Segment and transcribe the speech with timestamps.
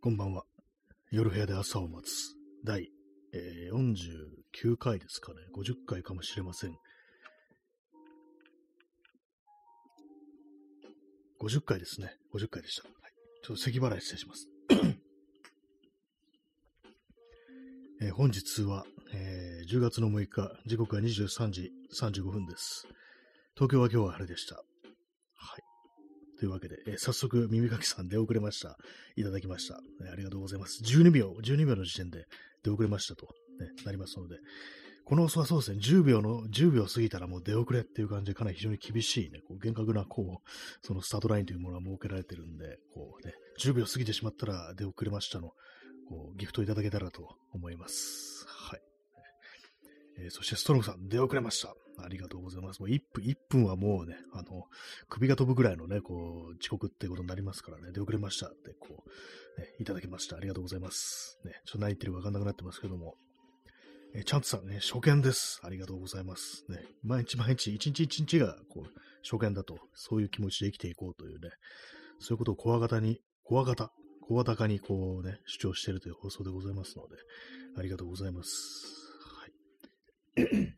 [0.00, 0.44] こんばんは。
[1.10, 2.36] 夜部屋で朝を待つ。
[2.64, 2.92] 第、
[3.34, 5.38] えー、49回ですかね。
[5.56, 6.78] 50回かもしれません。
[11.40, 12.16] 50回ですね。
[12.32, 12.84] 50回でした。
[12.84, 13.12] はい、
[13.42, 14.48] ちょっと咳払い失礼します。
[18.00, 22.86] えー、本日は、えー、10月の6日、時刻は23時35分です。
[23.56, 24.62] 東京は今日は晴れでした。
[26.38, 28.78] というわけで、えー、早速、耳かきさん出遅れました。
[29.16, 30.82] いただきました、ありがとうございます。
[30.82, 32.26] 12秒、12秒の時点で
[32.62, 33.26] 出遅れましたと、
[33.60, 34.36] ね、なりますので、
[35.04, 45.52] この放送はそうですね、10秒の、10秒過ぎたらもう出遅れっていう感じで、かなり非常に厳しいね、こう厳格な、こう、そのスタートラインというものが設けられてるんで、こうね、10秒過ぎてしまったら出遅れましたの、
[46.08, 48.44] こう、ギフトいただけたらと思います。
[48.46, 48.80] はい。
[50.18, 51.74] えー、そしてストロングさん、出遅れました。
[52.04, 52.80] ありがとうございます。
[52.80, 54.66] もう1分、1分はもうね、あの、
[55.08, 60.36] 首が飛ぶぐらいのね、こう、遅刻ってことになりますからね、出遅れましたって、こう、ね、いただきました。
[60.36, 61.38] ありがとうございます。
[61.44, 63.16] ね、ちょっと何言ってるかわかんなくなってますけども。
[64.14, 65.60] えチャンツさんね、初見です。
[65.62, 66.64] ありがとうございます。
[66.70, 68.90] ね、毎日毎日、一日一日が、こう、
[69.22, 71.50] 初見だと、そういう気持ちで生きていこうというね、
[72.18, 73.92] そういうことを怖がたに、怖がた、
[74.28, 77.16] 声高にこうね、主張しているという放送でございますので、
[77.78, 78.50] ありがとうございます。
[80.36, 80.77] はい。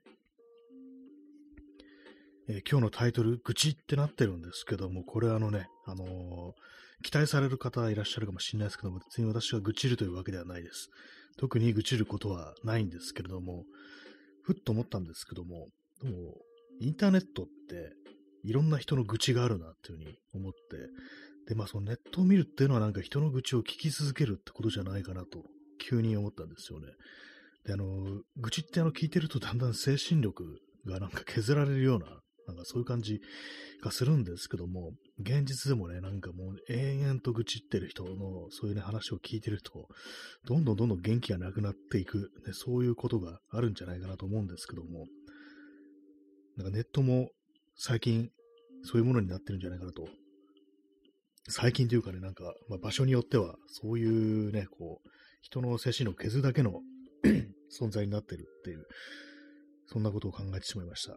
[2.53, 10.91] え、今日のタイトル、愚痴ってなってるんですけども、これあのね、あのー、期待される方いらっしゃるかもしれないですけども、別に私が愚痴るというわけではないです。
[11.39, 13.65] 特に愚痴ることはないんですけれども、
[14.43, 15.69] ふっと思ったんですけども、
[16.03, 16.35] でも
[16.81, 17.93] インターネットって
[18.43, 25.45] いろんな人の愚痴があるなっていうふうに思って、で、まあそのネットを見るっていうのはなんか人の愚痴を聞き続けるってことじゃないかなと、
[25.79, 26.89] 急に思ったんですよね。
[27.65, 32.07] で、あの、愚痴ってあの聞いてるとだんだん精神力がなんか削られるような
[32.51, 33.21] なんかそういう感じ
[33.83, 39.89] がするんですけども、現実でもね、なんかもう延々と愚痴ってる人のそういうね話を聞いてると、
[40.47, 45.07] どんどんどんどん元気がなくなっていく、ね、そういうことがあるんじゃないかなと思うんですけども、
[46.57, 47.31] なんかネットも
[47.77, 48.31] 最近
[48.85, 50.09] そういうものになってるんじゃないかなと。
[51.49, 55.09] 最近というかね、なんか、まあ、場所によっては、そういうね、こう、
[55.43, 56.81] 人の精神を削るだけの
[57.81, 58.87] 存在になってるっていう、
[59.87, 61.17] そんなことを考えてしまいました。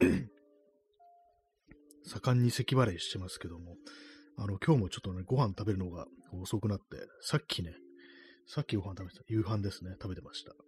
[2.04, 3.76] 盛んに咳払いしてますけども、
[4.36, 7.74] あの、今日もちょっとね、ご飯食べるのが遅くなって、さっきね、
[8.46, 10.50] さっきご飯食べてた、夕飯ですね、食べてました。
[10.50, 10.58] はい、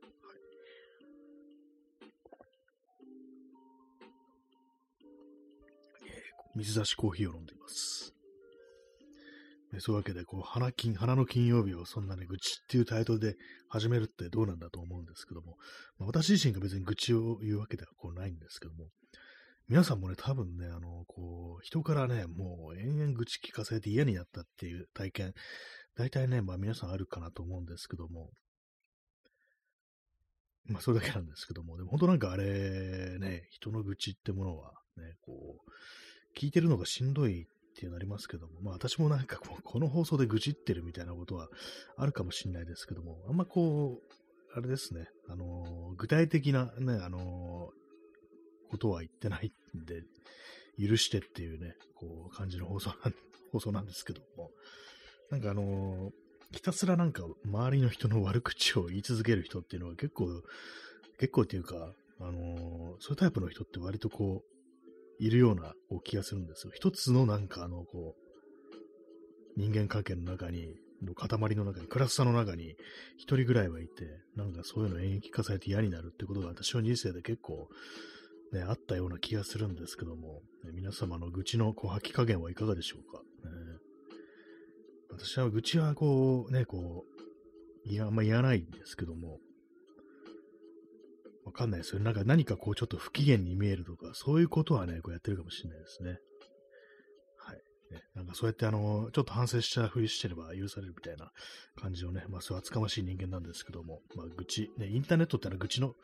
[6.57, 8.16] 水出しコーヒーを飲んでいます。
[9.81, 13.37] そういうわけで、こう、花金、花の金曜日をそんなね、愚痴っていうタイトルで
[13.69, 15.57] 始めるってどうなんだと思うんですけども、
[15.99, 18.89] まあ、私自身が別に愚痴を言うわけではこうないんですけども、
[19.69, 25.33] 皆さんもね、多分ね、あの、こう、人からね、もう延々愚痴聞かされて嫌になったっていう体験、
[25.97, 28.31] 大体ね、まあ皆さんあるかなと思うんですけども、
[30.67, 41.49] まあそれだけなんですけども、でも本当なんかあれ、ね、人の愚痴ってものはね、こう、聞いてるのがしんどいっってなりますけども、まあ私もなんかこう、この放送で愚痴ってるみたいなことは
[41.97, 47.71] あるかもしれないですけども、あんまこう、あれですね、あの具体的なね、あの
[48.71, 50.03] ことは言ってないんで、
[50.79, 53.15] 許してっていうね、こう、感じの放送なん、
[53.53, 54.51] 放送なんですけども、
[55.31, 56.13] なんかあのー、
[56.53, 60.43] ひたすらなんか周りの人の悪口を言い続ける人っていうのは結構、
[61.19, 64.56] 結構っていうか、あのー、そういうタイプの人って割とこう、
[65.19, 66.73] いるような気がするんですよ。
[66.75, 72.75] 一つのなんかあの、こう、人間関係の中に、の塊の中に、クラスターの中に
[73.17, 74.05] 一人ぐらいはいて、
[74.35, 77.69] なんかそういうの演劇化されて嫌になるってことが私の人生で結構
[78.53, 83.19] ね、あったような気がするんですけども、ね、皆様の愚痴のこう吐き加減はいかがでしょうか？
[83.19, 83.25] ね、
[85.11, 87.05] 私は愚痴はこう、ね、こ
[87.85, 89.39] う、いや、あんま言わないんですけども、
[91.47, 92.01] わかんないですよ。
[92.01, 96.19] なんか何かこうちょっと不機嫌に見えるとか、そういうことはね、こうやってるかもしれないですね。
[97.39, 97.63] はい
[97.93, 101.31] ね、なんかそうやってあの、ちょっと反省したふりしてれば許されるみたいな
[101.81, 105.95] 感じのね、まあそういう厚かましい人間なんですけども、まあ愚痴、ね、インターネットってのは愚痴の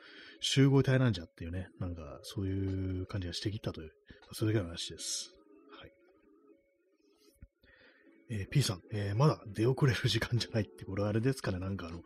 [0.40, 5.34] 集合体なんじゃっていうね、なんかそういう感じがしてきたという、まあ、それだけの話です。
[5.81, 5.93] はい。
[8.31, 12.02] えー、P さん、えー、まだ出遅れる時間じゃないって、これあれですかね、なんかあの、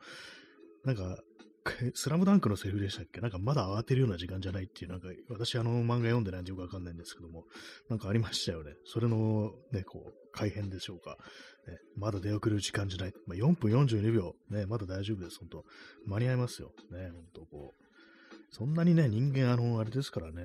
[0.85, 1.21] なんか、
[1.95, 3.21] スラムダンクのセリフでしたっけ？
[3.21, 7.45] なんかまだ慌てるような時間じゃないっていう、なんか私あの漫画読んでないんでよくわかんないんですけども、
[7.89, 8.75] なんかありましたよね。
[8.85, 11.17] それのね、こう、改変でしょうか。
[11.67, 13.13] ね、まだ出遅れる時間じゃない。
[13.27, 14.35] まあ、4分42秒。
[14.51, 15.39] ね、まだ大丈夫です。
[15.41, 15.65] 本当
[16.07, 16.73] 間に合いますよ。
[16.91, 17.85] ね、本当こう。
[18.51, 20.43] そんなにね、人間あの、あれですからね。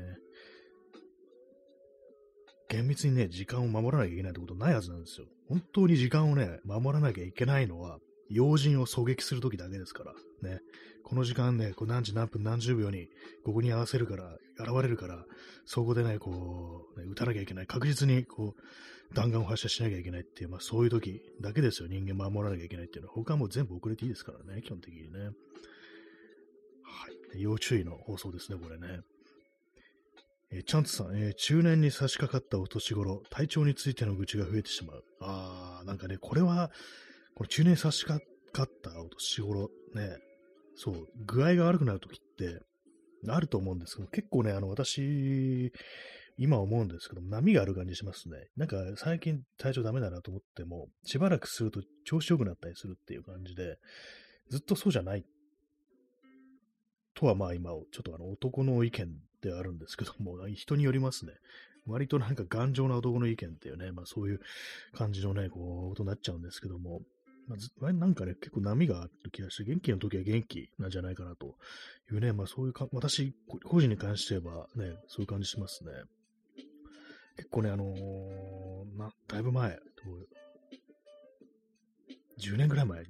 [2.70, 5.28] 厳密にね、時間を守らなきゃいけないってことないはずなんですよ。
[5.50, 8.00] 本当に時間をね、守らなきゃいけないのは、
[8.32, 10.14] 要人を狙撃するときだけですから、
[10.50, 10.60] ね。
[11.04, 13.10] この時間ね、こう何時何分何十秒に
[13.44, 15.26] ここに合わせるから、現れるから、
[15.66, 17.68] そこでね、こう、ね、撃たなきゃいけない。
[17.68, 21.90] 確実にこう、弾丸を発射しなきゃいけないっていう、まあそういう時だけですよ。
[21.90, 23.14] 人間守らなきゃいけないっていうのは。
[23.14, 25.20] 他はもう全部遅れていいですからね、基本的にね。
[26.84, 27.42] はい。
[27.42, 29.02] 要注意の放送ですね、これね。
[30.52, 35.04] えー、チャンツさん、えー、中年に差し掛かったお年頃、体調についての愚痴が増えてしまう。
[35.22, 36.72] あー、なんかね、これは、
[37.36, 40.18] これ中年差し掛かった年頃、ね、
[40.76, 42.62] そう、具合が悪くなるときって、
[43.28, 45.72] あると思うんですけど、結構ね、あの、私、
[46.38, 48.48] 今思うんですけど波がある感じしますね。
[48.56, 53.78] なんか、最近体調ダメだなと思っても、しばらくすると調子良くなったりするっていう感じで、
[54.50, 55.24] ずっとそうじゃない
[57.14, 59.08] とはまあ今、ちょっとあの男の意見
[59.42, 61.34] であるんですけども、人によりますね。
[61.88, 64.40] 割となんか頑丈な男の意見っていうね、まあそういう
[64.94, 67.02] 感じのね、こう、ことになっちゃうんですけども、
[67.48, 71.56] まあ、なんかね、結構波がある気がして、元気の時は元気なんじゃないかなと
[72.12, 73.34] いうね、まあそういうか、私、
[73.66, 75.92] 個人に関して言えばね、そういう感じしますね。
[77.38, 79.80] 結構ね、あのー、な、だいぶ前、
[82.40, 83.06] 10年ぐらい前10、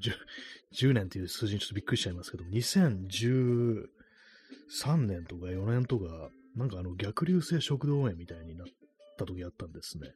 [0.74, 3.88] 10年っていう数字にちょっとびっくりしちゃいますけど、2013
[4.98, 8.68] 年とか4年とか、なんかあの逆流性食道炎みたいになっ
[9.18, 10.10] た時あったんですね。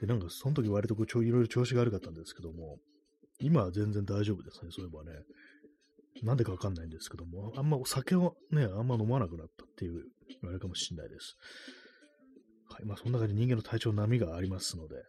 [0.00, 2.78] で、なんかその時割とこうちょいろいろ調子が悪かったんですけども、
[3.40, 5.18] 今は全然大丈夫ですね、そういえばね。
[6.22, 10.04] なんでかわかんないんですけども、あんまお酒をね、あんま飲まなくなったっていう、
[10.44, 11.36] あれかもしれないです。
[12.70, 12.84] はい。
[12.84, 15.02] まあ、そんな感じで人間の体調波がありますので、ね、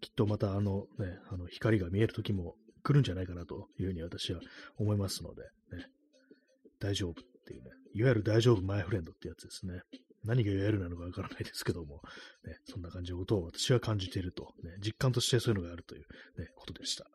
[0.00, 4.40] きっとまたあのね、あの光が見える時も来るんじゃないかなというふうに私は
[4.78, 5.42] 思いますので、
[5.76, 5.86] ね、
[6.78, 7.14] 大丈夫っ
[7.46, 9.80] ていうね、いわゆる大丈夫マイフレンドってやつですね。
[10.24, 12.02] 何がいわゆるなのかわからないですけども、
[12.44, 16.02] ね、そんな感じのことを私は感じていると、ね、実感としてそういうのがあるという、
[16.40, 17.06] ね、ことでした。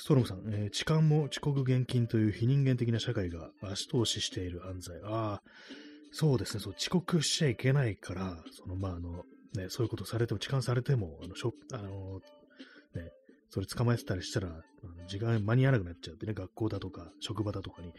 [0.00, 4.96] ストロムさん、えー、痴漢も遅刻厳禁という非人間的な社会が足通ししている犯罪。
[5.04, 5.42] ああ、
[6.10, 9.24] そうですね、そう遅刻しちゃいけないから、その、まあ、あの、
[9.54, 12.20] ね、そういうことされても、痴漢されても、あの、しょあの、
[12.94, 13.10] ね、
[13.50, 17.92] それ捕まえてたりしたら、あの時間間に合わなくなっちゃうってね、学校だとか、職場だとかに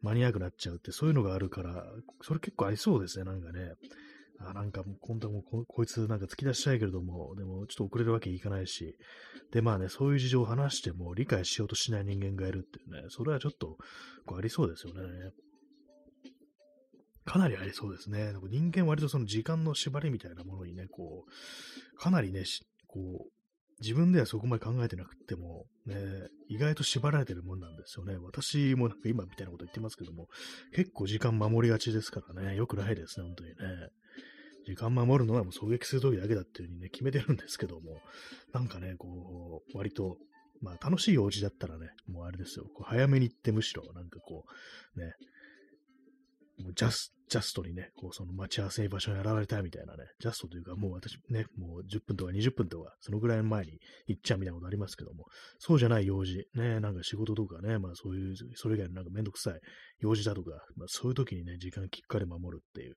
[0.00, 1.84] 間に合わなくなっちゃうって、そういうのがあるから、
[2.22, 3.72] それ結構ありそうですね、なんかね。
[4.40, 8.96] あ、なんかもう、今度はもここいつなんか突き出したいけれども、でもちょっと遅れるわけにいかないし、
[9.52, 13.76] で、まあね、そういう事情を話しても理解しようとしない人間がいるっていうね、それはちょっと
[14.26, 15.00] こうありそうですよね。
[17.24, 18.32] かなりありそうですね。
[18.48, 22.44] 人間割とその時間の縛りみたいなものにね、こう、かなりね、
[22.86, 23.37] こう、
[23.80, 25.96] 自分ではそこまで考えてなくても、ね、
[26.48, 28.16] 意外と縛られてるもんなんですよね。
[28.16, 30.28] 私もなんか今みたいなこと言ってますけども、
[30.74, 33.56] 結構時間守りがちですからね、良くないですね、本当にね。
[34.66, 38.02] 時間守るのはもう狙撃するときだけだっていう風にね、決めてるんですけども、
[38.52, 40.18] なんかね、こう、割と、
[40.60, 44.44] まあ楽しい用事だったらね、もうあれですよ、こう早めに行ってむしろ、なんかこ
[44.96, 45.14] う、ね、
[46.58, 55.26] もうジャスジャストにね、こう、その待ち合わせ場所に現れたいみたいなね、ジャストというか、もう私ね、もう10分とか20分とか、そのぐらい前に行っちゃうみたいなことありますけども、
[55.58, 59.60] そうじゃない用事、ね、なんか仕事とかね、まあそういう、それ以外のなんかめんどくさい
[60.00, 62.96] 用事だとか、まあそういう時にね、時間きっかり守るっていう、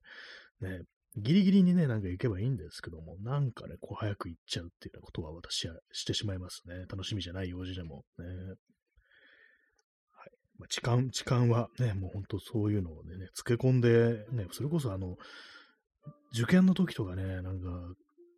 [0.62, 0.82] ね、
[1.16, 6.86] ギリギリにね、なんか行けばいいんですけども、なんかね、こう早く行っちゃうっていうようなことは私はしてしまいますね。
[6.88, 8.04] 楽しみじゃない用事でも。
[8.18, 8.24] ね、
[10.62, 15.16] まあ、痴漢、痴漢はね、もう本当そういうのをね、つけ込んで、ね、それこそあの、
[16.32, 17.68] 受験の時とかね、なんか、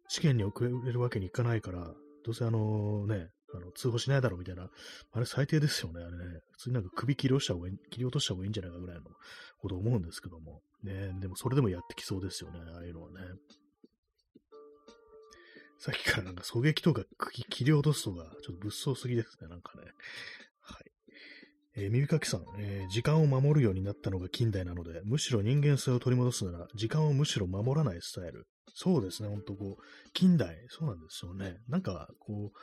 [0.09, 1.93] 試験に遅れるわけにいかないから、
[2.25, 4.71] どうせあのね、あの通報しないだろうみたいな、
[5.13, 6.41] あれ最低ですよね、あれね。
[6.53, 9.03] 普通になんか首切り落した方がいい、切り落とした方がいいんじゃないかぐらいの
[9.61, 10.63] こと思うんですけども。
[10.83, 13.17] ね、でもそれでもやってきそうですよね、ああいうのはね。
[15.79, 17.05] さっきからなんか狙撃とか
[17.51, 19.85] 切り落とすとか、ちょっと物騒すぎですね、なんかね。
[21.77, 28.47] えー、耳かきさん、えー、時間を守るようになったのが近代なので、むしろ人間性を取り戻すなら、時間をむしろ守らないスタイル。
[28.75, 31.59] そうですね、ほんとこう、近代、そうなんですよね。
[31.69, 32.59] なんか、こう、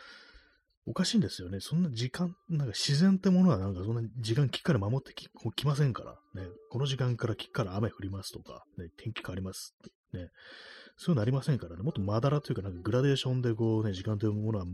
[0.88, 1.60] おかしいんですよね。
[1.60, 6.42] そんな時間、なんか自然ってものはなんかそんな時間きっかり守ってききませんから。
[6.42, 6.48] ね。
[6.70, 9.76] この時間からきっから雨降りますとか、ね、天気変わります
[10.14, 10.30] ね。
[10.98, 11.84] そういうのありませんからね。
[11.84, 14.66] もっとまだらというか、なんかグラデーションでこうね、時間というものは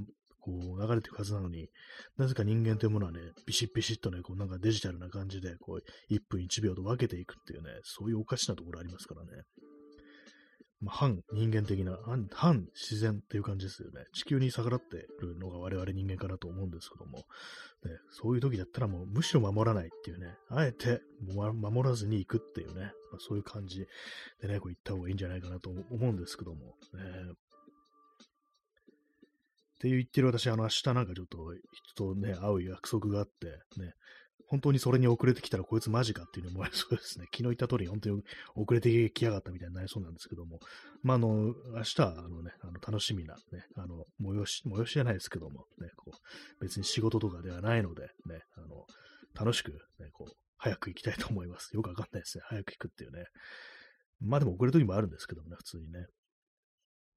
[0.48, 1.70] こう流れていくはずなのに、
[2.18, 9.44] なぜか人間というものはね、ビシッビシッとね、こうなんかデジタルな感じで、こう、1分1秒と分けていくっていうね、そういうおかしなところありますからね。
[10.80, 11.98] まあ、反人間的な、
[12.32, 14.06] 反自然っていう感じですよね。
[14.14, 17.26] 地球に逆らってるのが我々人間かなと思うんですけども、ね、
[18.12, 23.88] そういう時だったらもうむしろ守らないっていうね、あえて守らずに行くっていうね、まあ、そういう感じ
[24.40, 27.02] でね、こう行った方がいいんじゃないかなと思うんですけども、ね、
[29.78, 31.38] って言ってる私、あの、明日なんかちょっと
[31.94, 33.48] 人とね、会う約束があって、
[33.80, 33.94] ね、
[34.48, 37.26] 本当にそれに遅れてきたらこいつマジかっていうのもありそうですね。
[37.32, 38.24] 昨日言った通り、本当に
[38.56, 40.60] 遅れてきやがったみたいになりそうなんですけども、
[41.04, 48.88] まあ、あの、明日は、あのね、あの楽しみな、ね、あの、催し、催しじゃないですけども、ね、こう、別に仕事とかではないので、ね、あの、
[49.36, 51.76] 楽しく、ね、こう、早く行きたいと思います。
[51.76, 52.44] よくわかんないですね。
[52.48, 53.26] 早く行くっていうね。
[54.20, 56.08] まあでも遅れる時もあるんですけどもね、普通にね。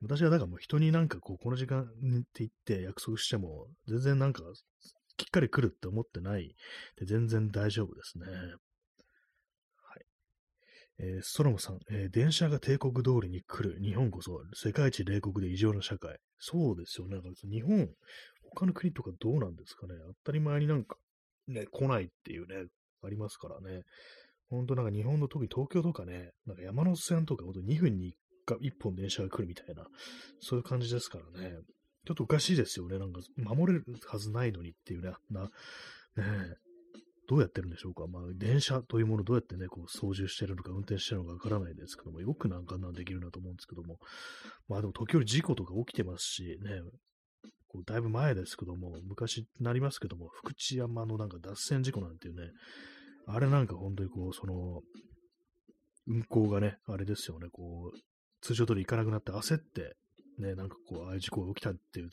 [0.02, 1.84] 私はだからもう人になんかこう、この時間っ
[2.32, 4.42] て言って約束しても、全然なんか、
[5.16, 6.54] きっかり来るって思ってない
[6.98, 8.24] で、全然大丈夫ですね。
[8.26, 10.06] はい。
[11.00, 13.78] えー、ストロムさん、えー、電車が帝国通りに来る。
[13.82, 16.16] 日本こそ世界一冷酷で異常な社会。
[16.38, 17.16] そうですよね。
[17.16, 17.90] なんか日本、
[18.54, 19.94] 他の国とかどうなんですかね。
[20.24, 20.96] 当たり前になんか、
[21.46, 22.68] ね、来ないっていうね、
[23.04, 23.82] ありますからね。
[24.48, 28.14] ほんとなんか日本の特に東京とかね、なんか山手線とかほんと2分に
[28.50, 29.86] か1本電車が来るみたいな、
[30.40, 31.56] そういう感じですからね。
[32.06, 32.98] ちょっとおかしいですよね。
[32.98, 35.48] なんか、守れるはずないのにっていうね、な、ね
[37.28, 38.06] どうやってるんでしょうか。
[38.08, 43.98] まあ、電車というものをどうやってね、こう、操縦してるのか、運転してるのかわからないですけども、よくなんかなんできるなと思うんですけども、
[44.66, 46.80] まあでも時折事故とか起きてますし、ね、
[47.68, 52.50] こうだいぶ前ですけども、昔になりますけども、福知山のなんか脱線事故なんていうね、
[53.28, 54.80] あれなんか本当にこう、その、
[56.08, 57.98] 運行がね、あれですよね、こう、
[58.40, 59.96] 通常通り行かなくなって焦って、
[60.38, 62.10] ね、なんかこう、ああいう事故が起きたっていう、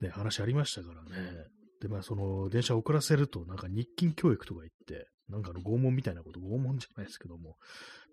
[0.00, 1.08] ね、話ありましたからね。
[1.80, 7.56] で、まあ、その、電車を遅らせると、なんか日勤教育とか言って、なんかあの拷問みたいなこと、拷問じゃないですけども、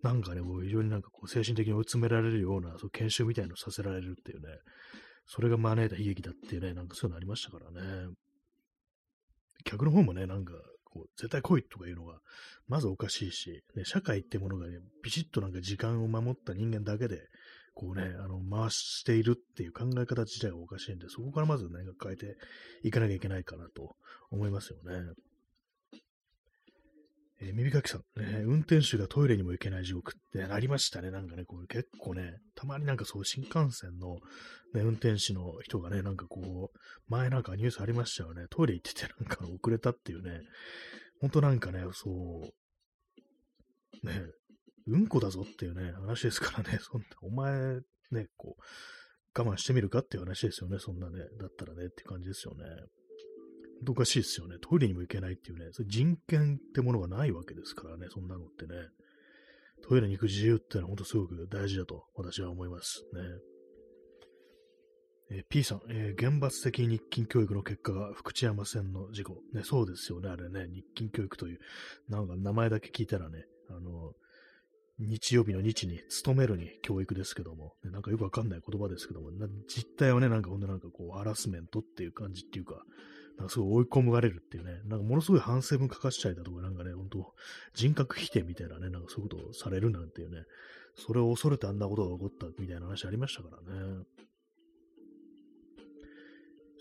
[0.01, 4.47] なんかね、もう非常になんかこう、精神的に追い詰められるような、そう研修みたいなのさせられるっていうね、
[5.25, 8.09] それが招いた悲劇だっていうね、なんかそういうのありましたからね。
[9.65, 10.53] 客の方もね、なんか、
[10.99, 12.19] こう、絶対来いとかいうのが、
[12.67, 17.21] まずおかしいし、ね、社会ってものがね、ビシッとなんか時間を守った人間だけで、
[17.73, 22.37] こうね、あの、回しているっていう考え方自体がおかしいんで、そこからまず何か、変えて
[22.83, 23.95] いかなきゃいけないかなと
[24.31, 25.13] 思いますよね。
[27.41, 31.09] えー、耳かきさん、ね、運転手がトイレにも行けない地獄ってなりましたね。
[31.09, 34.15] なんかね、これ結構ね、たまになんかそう、新幹線の、
[34.73, 36.77] ね、運転手の人がね、なんかこう、
[37.07, 38.45] 前なんかニュースありましたよね。
[38.49, 40.41] トイレ行っててなんか遅れたっていうね、
[41.21, 42.51] ほんとなんかね、そ
[44.03, 44.21] う、ね、
[44.87, 47.79] うんこだぞっていうね、話ですからね、 そんな、お前、
[48.11, 52.65] ね、こう、我慢してみるかっていう話ですよね、そんなね、だったらね、って感じですよね。
[53.87, 54.57] おかしいですよね。
[54.61, 58.75] トイレにも行けないっていうね、それ人権ってものがないわけですからね、そんなのってね。
[59.87, 63.21] トイレに行く自由ってのは本当すごく大事だと私は思いますね。
[65.31, 69.37] えー、P さん、えー、厳罰的日勤教育の結果が福知山線の事故。
[69.53, 71.59] ね、そうですよね、あれね、日勤教育という、
[72.09, 74.13] なんか名前だけ聞いたらね、あの、
[74.97, 79.29] 日曜日の日に勤めるに教育ですけども、ね、なんかよくわかんない言葉ですけども、
[79.67, 82.83] 実態はね、なんかほんとなんかこう、ハラスメントっていう感じっていうか、
[83.39, 87.33] なんかすごい追い込まれるっていうね、なんかものすごい反省文書かしちゃいだとか、なんかね、ほんと
[87.73, 90.43] 人格否定みたいなね、なんかそういうことをされるなんていうね、
[90.95, 94.03] それを恐れてあんなことが起こったみたいな話ありましたからね。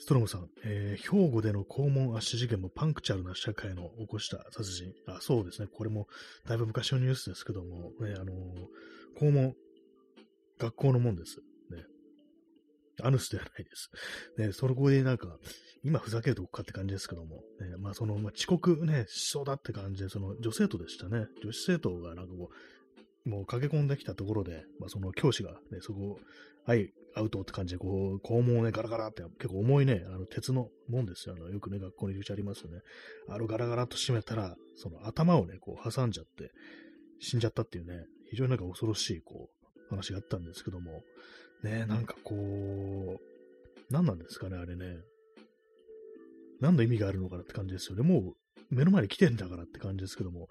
[0.00, 4.92] ストロムさん、えー、兵庫での肛門圧死事件もパンクチャルな社会の起こした殺人。
[5.06, 5.68] あ、そうですね。
[5.72, 6.06] これも
[6.46, 9.54] だいぶ昔のニュースですけども、ね、あのー、肛門、
[10.58, 11.40] 学校のもんです。
[13.02, 13.90] アヌスではないです。
[14.38, 15.38] ね、そこでなんか、
[15.84, 21.26] 今ふざけるとこかって感じですけども、ね、まあその、まあ、遅刻ね、しそうだって感じで、その女生徒でしたね。
[21.42, 22.50] 女子生徒がなんかこ
[23.26, 26.18] う、もう駆け込んできたところで、まあその教師がね、そこを、
[26.66, 31.34] はい、アウトって感じで、こう、肛門をね、ガラガラって、結構重いね、あの、鉄のもんですよ。
[31.36, 32.80] あの、よくね、学校に入れちゃりますよね。
[33.28, 36.52] あの、ガラガラと閉めたら、その頭をね、こう、挟んじゃって、
[37.20, 41.02] 死んじゃったっていうね、非常になんか恐ろしい、こう、話があったんですけども、
[41.62, 43.20] ね、なんかこう、
[43.90, 44.98] 何なんですかね、あれね。
[46.60, 48.02] 何の意味があるのかなって感じですよね。
[48.02, 48.34] も
[48.70, 50.48] う、目の前に来てんだからって感じですけども、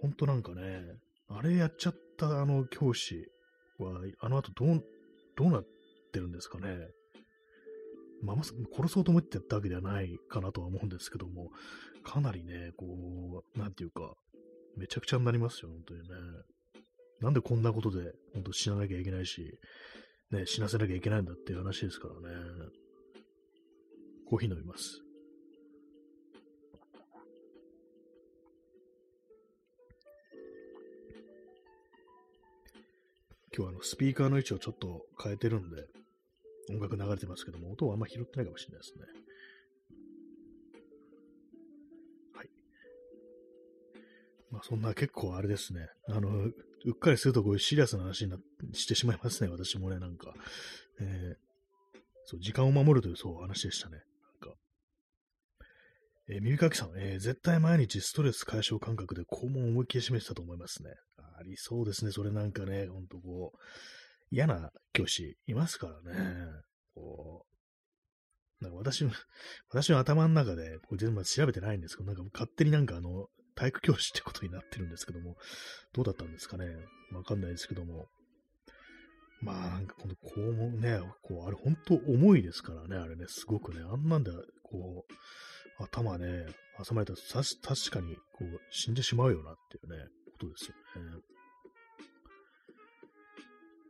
[0.00, 0.82] ほんとなんかね、
[1.28, 3.28] あれやっちゃったあの教師
[3.78, 4.84] は、あの後どう、
[5.36, 5.66] どうなっ
[6.12, 6.88] てるんですかね。
[8.22, 11.50] まあ、まさ殺そうと思ってやったわけではないかなとは思うんですけども、
[12.02, 14.14] かなりね、こう、なんていうか、
[14.76, 16.06] めちゃくちゃになりますよ、本当にね。
[17.20, 19.58] なんでこんなことで、本当死ななきゃいけないし、
[20.30, 22.36] ね、死なせなきゃいけないんだっていう話ですからね。
[24.28, 25.00] コーヒー飲みます。
[33.56, 35.76] 今日はあのスピーカーの位置をちょっと変えてるんで、
[36.70, 39.25] 音楽流れてますけども、音はあんま拾ってないかもしれないですね。
[44.56, 45.86] まあそんな結構あれですね。
[46.08, 46.54] あの、う
[46.90, 48.38] っかりするとこういうシリアスな話にな
[48.72, 50.32] してしまいますね、私もね、なんか。
[50.98, 53.98] えー、そう、時間を守るというそう話でしたね。
[53.98, 54.56] なんか。
[56.30, 60.90] えー、耳かきさん、えー、絶対毎日ストレス解消感覚で肛門を思いっきり示したと思いますね。
[61.38, 63.58] ありそうですね、それなんかね、ほんとこう、
[64.30, 66.46] 嫌な教師いますからね。
[66.94, 67.44] こ
[68.60, 69.10] う、なんか私の、
[69.68, 75.36] 私の頭の中で、これ全然調べてないんですけど、なんか勝手になんかあの、体育教師ってことになってるんですけども、
[75.92, 76.66] どうだったんですかね？
[77.12, 78.06] わかんないですけども。
[79.40, 84.30] まあ、なんかこの肛門ね、こう、あれ本当重いですからね、あれね、すごくね、あんなんで、
[84.62, 86.46] こう、頭ね、
[86.82, 91.20] 挟まれたら確かに、こう、死んでしまうよなっていうね、ことですよね。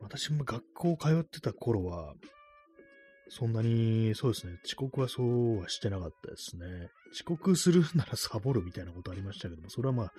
[0.01, 2.15] 私も学校通ってた頃は、
[3.29, 6.89] そんなに、そうですね、遅刻はそうはしてなかったですね。
[7.13, 10.13] 遅刻するならサボるみたいなことありましたけども、それはまあ、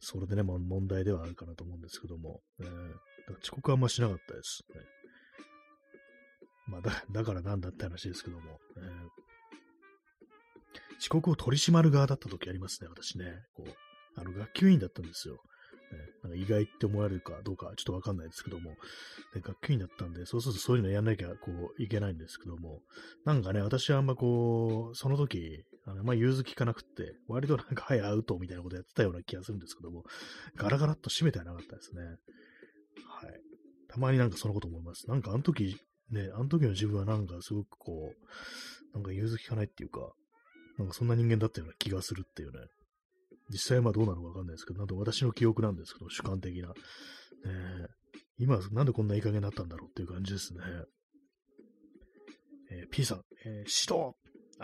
[0.00, 2.68] それでね、まあ、問題ではあるかなと思うんですけども、えー、
[3.42, 4.80] 遅刻はあんましなかったですね。
[6.66, 8.86] まあだ、だからなんだって話ですけども、えー、
[10.98, 13.24] 遅刻を取り締まる側だった時ありますね、私ね。
[13.54, 15.38] こう、あの、学級委員だったんですよ。
[16.22, 18.72] なんか意外って思われるかどうかちょっとわかんないですけども、
[19.34, 22.80] で学級委員だったんで、そうするとそういうのやんなきゃこういけないんですけども、
[23.24, 30.04] なんかね、私はあんまこう、その時、あのまあ、融通きかなくって、割となんか、はい、アウトみたいなことやってたような気がするんですけども、
[30.56, 32.02] ガラガラっと閉めてはなかったですね。
[32.02, 33.40] はい。
[33.88, 35.08] たまになんかそのこと思います。
[35.08, 35.76] なんかあの時、
[36.10, 40.12] ね、あの時の自分はなんかすごくこう、なんか融通きかないっていうか、
[40.78, 42.58] なんかそんな人間だったような気がするっていうね、
[43.52, 46.68] 実際はどうなのかわかんないですけど、なんと私の記憶なんですけど、主観的な。
[46.68, 46.74] ね、
[48.38, 50.60] 今、なんでこんないい加減になったんだろうっていう感じですね。
[52.70, 54.14] えー、P さん、えー、指導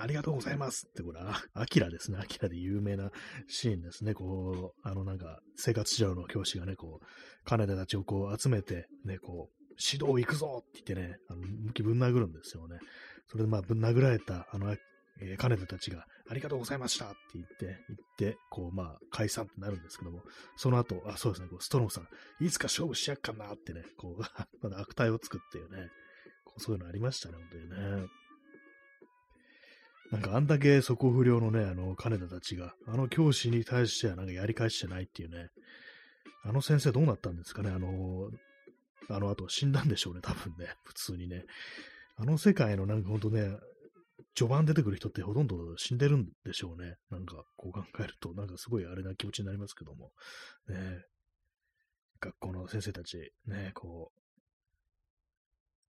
[0.01, 1.21] ありがとうございますって、これ、
[1.55, 2.19] アキラですね。
[2.21, 3.11] アキラで有名な
[3.49, 4.15] シーンですね。
[4.15, 7.07] こう、あのなんか、生活指導の教師がね、こう、
[7.45, 12.79] 金田たちをこう集めて、ね、こう、指導行くぞって言ってね、あの、向きぶん殴るんですよね。
[13.27, 14.75] それでまあ、ぶん殴られた、あの、
[15.21, 17.79] えー、金田たちが、ありがとうございましたって言って、
[18.21, 20.23] 言って、こう、まあ、解散ってなるんですけども、
[20.57, 24.23] その後、あ、そうですね、こうストロムさん、いつか勝負しやっかなってね、こう、
[24.63, 25.91] まだ悪態を作ってよね、
[26.45, 28.09] こうそういうのありましたね、本当にね。
[30.11, 35.51] なんかあんだけ底不良のね、あの、金田たちが、あの教師に対してはなんかやり返してないっていうね、
[36.45, 38.31] あの先生どうなったんですかね、あの、
[39.11, 41.45] あの後死んだんでしょうね、多分ね、普通にね。
[42.17, 43.57] あの世界のなんかほんとね、
[44.39, 46.95] 序盤出てくる人ってほとんど死んでるんでしょうね。
[47.11, 50.13] なんか、こう考えると、なんかすごいあれな気持ちになりますけども。
[50.69, 51.03] ね
[52.21, 54.21] 学校の先生たち、ねこう、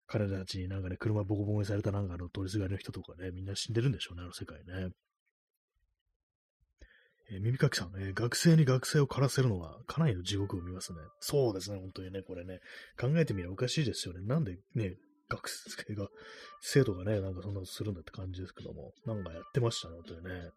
[0.06, 4.90] 彼らたちになんかね、車ボコボコにされたなんかの通りすがりの人とかね、みんな死んでるんでしょうね、あの世界ね。
[7.30, 10.98] えー、耳かきさん、えー、学生に学生を枯らせるのはかなりの地獄を見ますね。
[11.20, 12.60] そうですね、本当にね、これね、
[12.98, 14.20] 考えてみればおかしいですよね。
[14.22, 14.96] なんでね、
[15.36, 16.08] 学生が、
[16.60, 20.50] 生徒がね、なんかそんなことするんだって感じですけども、なんかやってましたね、本当にね。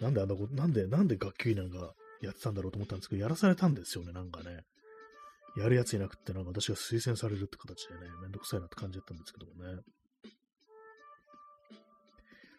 [0.00, 4.60] なんであんなこと、なんで、なんで学級委員なんかやってたんだろうと思ったんですけど、やらされたんですよね、なんかね。
[5.56, 9.82] やるやついなくって、なんか私が推薦されるって形でね、めんどくさいなって感じだったんですけどもね。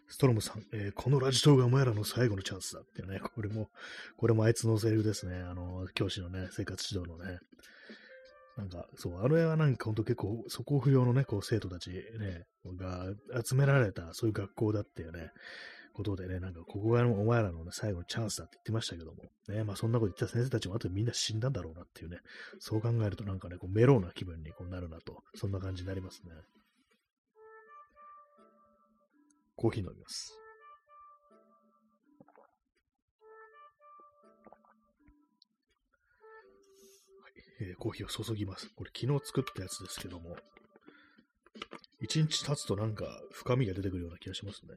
[0.10, 3.70] ストロムさん、えー、このラジ島がお前らの最後のチャンスだってね、これも、
[4.18, 5.36] これもあいつのセリフですね。
[5.36, 7.40] あの、教師のね、生活指導のね。
[8.58, 13.06] なんか、そう、あれはなんかほんと結構、素行不良のね、こう、生徒たちね、が
[13.46, 15.30] 集められた、そういう学校だっていうね、
[15.94, 22.18] ことでね、なんか、ここがお前らの、ね、最後のチャンスだって言ってましたけども、ね、まあそんなこと言った先生たちも後でみんな死んだんだろうなっていうね、
[22.60, 26.32] そう考えるとなんかね、こうメローな気分にこうなるなと、そんな感じになりますね。
[29.56, 30.47] コーヒー飲みます。
[37.60, 38.70] えー、コーヒーを注ぎます。
[38.76, 40.38] これ昨日作ったやつですけども、
[42.00, 44.76] 一日経つとなんか深みが出てくるような気がしますね。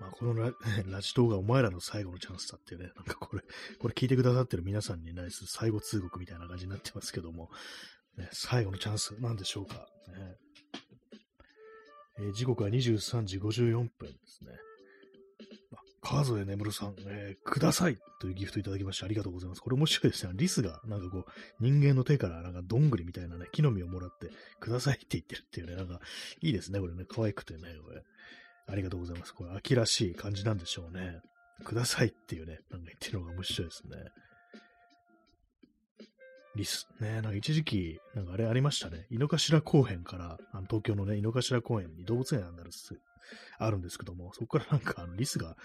[0.00, 0.54] まあ、このラ
[0.88, 3.42] ラジ動画お前らの最後のチャンスだってね、なんかこれ、
[3.78, 7.50] これ聞いてくださってる皆さんにないす最後通告みたいな感じになってますけども、
[8.16, 9.86] ね、最後のチャンスなんでしょうか。
[10.08, 10.38] ね
[12.20, 14.50] えー、時刻は23時54分ですね。
[16.02, 19.60] 川添眠さん、えー、くださいというギフトいただきましてありがとうございます。
[19.60, 20.32] これ面白いですね。
[20.34, 21.24] リスが、なんかこう、
[21.60, 24.30] 人間の手からなんかどんぐりみたいなね、木の実をもらって、
[24.60, 26.00] くださいって言ってるっていうね、なんか、
[26.40, 26.80] いいですね。
[26.80, 28.02] これね、可愛くてね、これ。
[28.66, 29.34] ありがとうございます。
[29.34, 31.20] これ、秋らしい感じなんでしょうね。
[31.64, 33.96] くださいっていうね、なんか言ってるのが面白いですね。
[36.56, 36.88] リス。
[37.00, 39.06] ね、なんか一時期、なんかあれありましたね。
[39.10, 42.70] 井の頭公園から、あの東京のね、井の頭公園に動物園ある
[43.58, 45.56] あるんですけども、そこから なんかあのリスが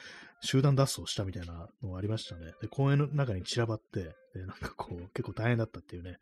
[0.41, 2.53] 集団脱走したみたいなのがありましたね。
[2.61, 6.17] で、公園の中に散らばって、で、なんかこう、結構大変だったっていうね、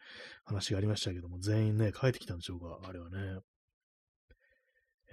[0.46, 3.40] 話がありましたけども、全員ね、帰ってきたんでしょうか、あれはね。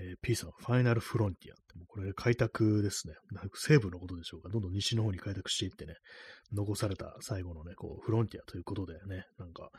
[0.00, 3.14] えー、P さん、ファイナルフロンティアって、もうこれ開拓ですね。
[3.54, 4.48] 西部のことでしょうか。
[4.48, 5.94] どんどん西の方に開拓していってね、
[6.52, 9.70] 残された最後のね、こう、フロンティアということでね、なんか、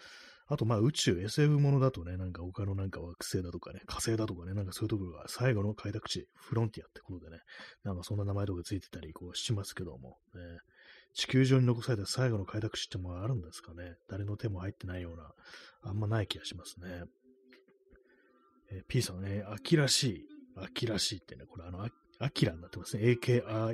[0.47, 7.39] あと、まあ、宇宙、SF ものだとね、なんか他のなんか惑星だとかね、火星だとかね、なんかそういうところが最後の開拓地、フロンティアってことでね、
[7.84, 10.41] なんかそんな名前とかついてたり、こう、しますけども、ね、
[11.13, 13.95] 地球上に残された最後の開拓地ってもあるんですかね。
[14.10, 15.31] 誰の手も入ってないような、
[15.84, 17.03] あんまない気がしますね。
[18.71, 21.88] えー、P さんね、秋らしい、秋らしいってね、これあの、
[22.19, 23.03] アキラになってますね。
[23.03, 23.73] AKIRA、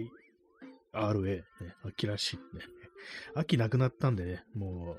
[1.21, 1.43] ね、
[1.86, 2.63] 秋らしいね。
[3.36, 4.97] 秋なくなったんでね、も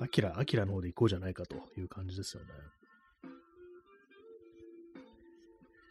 [0.00, 2.48] う、アキラ、アキラの方で行こうじゃないかという感じですよね。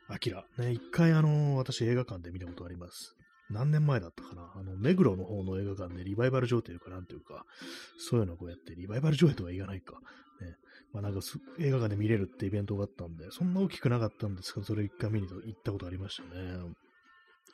[0.08, 0.46] アキラ。
[0.58, 3.16] ね、一回あの、私映画館で見たことあります。
[3.50, 7.46] 何年前だったかなあの、目黒の方の映画館でリバイバル上というか、なんというか、
[7.98, 10.00] そういうのをこうやって、リバイバル上映とは言わないか。
[10.94, 11.20] まあなんか
[11.60, 16.74] 映画館で見れるってイベントがあったんで、そんな大きくなかったんですけど、それ一回見に行ったことありましたね。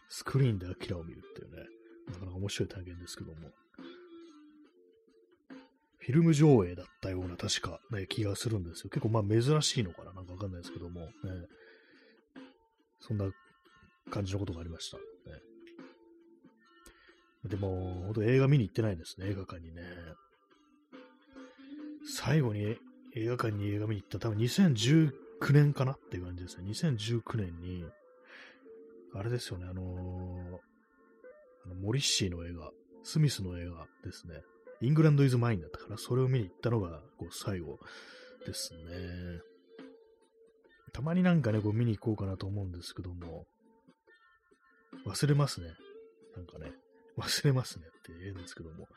[0.09, 1.63] スクリーンでアキラを見るっていうね、
[2.07, 3.49] なかなか面白い体験ですけども。
[5.99, 8.89] フィルム上映だったような確か、ね、気がするんですよ。
[8.89, 11.11] 結構まあ珍しいのかななんかわかんないですけども、ね、
[13.01, 13.29] そんな
[14.09, 14.97] 感じのことがありました。
[14.97, 15.03] ね、
[17.43, 19.81] でも、本当映画見に行ってないですね、映画館にね。
[22.05, 22.77] 最後に
[23.17, 25.11] 映画館に映画見に行った多分2019
[25.51, 26.69] 年かなっていう感じですね。
[26.71, 27.85] 2019年に、
[29.13, 29.85] あれですよね、あのー、
[31.65, 32.71] あのモリッシーの映画、
[33.03, 34.41] スミスの映画ですね。
[34.81, 37.79] イングランドイズマインだったから、それを見に行ったのが、こう、最後
[38.45, 39.41] ですね。
[40.93, 43.45] たまになんかね、こう見に行こうかなと思うんですけども、
[45.05, 45.67] 忘れますね。
[46.35, 46.71] なんかね、
[47.17, 48.87] 忘れますねって言うんですけども。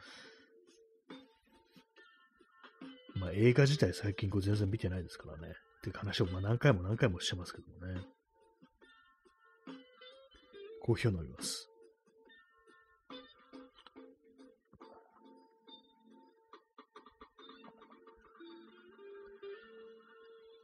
[3.20, 5.52] まあ映画自体最近こう全然見てないですからね。
[5.78, 8.00] っていう話をまあ何回も何回もしてますけどもね。
[10.82, 11.70] コーヒーを飲みます。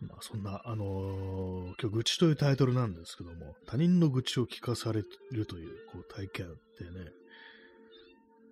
[0.01, 6.91] まあ、そんな、あのー、今日、愚痴というタイトルなんですけども、他人の愚痴を聞かされるというこう体験ってね、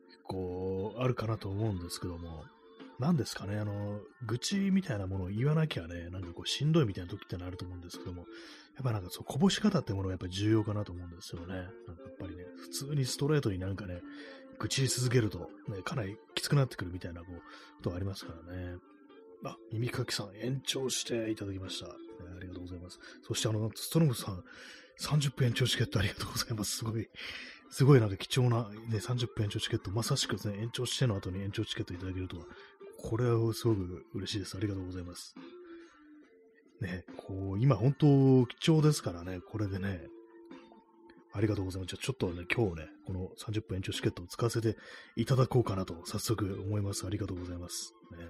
[0.09, 2.45] 結構あるかなと思うんですけども、
[2.99, 8.27] 何ですかね、あの、愚痴みたいなものを言わなきゃね、なんかこう、しんどいみたいな時ってのあると思うんですけども、
[8.77, 11.55] やっぱなんかそう、こぼし方ってものがやっぱり重要かなと思うんですよね。
[11.55, 11.71] なんか
[12.05, 14.01] やっぱりね、普通にストレートになんかね、
[14.59, 17.43] 愚痴り続けると、ね、かなりきつくなってくるみたいなこうこ
[17.83, 18.77] とがありますからね。
[19.45, 21.87] あ、耳かきさん、延長していただきました。
[21.87, 21.97] あ
[22.41, 22.99] りがとうございます。
[23.23, 24.45] そして、あの、ストロムさん、
[25.01, 26.79] 30分延長チケットありがとうございます。
[26.79, 27.09] すごい、
[27.71, 32.45] すごいなんか貴重な、ね、30分延長チケット、まさしくですね、延長しての後に延長チケットいただけるとは、
[33.05, 34.57] これはすごく嬉しいです。
[34.57, 35.37] ありがとうございます。
[36.81, 40.01] ね、こう、今本当貴重ですからね、これでね、
[41.35, 41.95] ありがとうございます。
[41.95, 44.79] じゃちょっとね、今日ね、この30分延長チケットを使わせて
[45.17, 47.07] いただこうかなと、早速思います。
[47.07, 47.93] ありがとうございます。
[48.13, 48.27] ね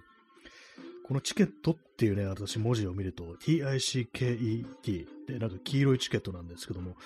[1.07, 6.97] このチケットっていうね、私文字を見ると TICKET で、なんか黄色いチケットなんですけども、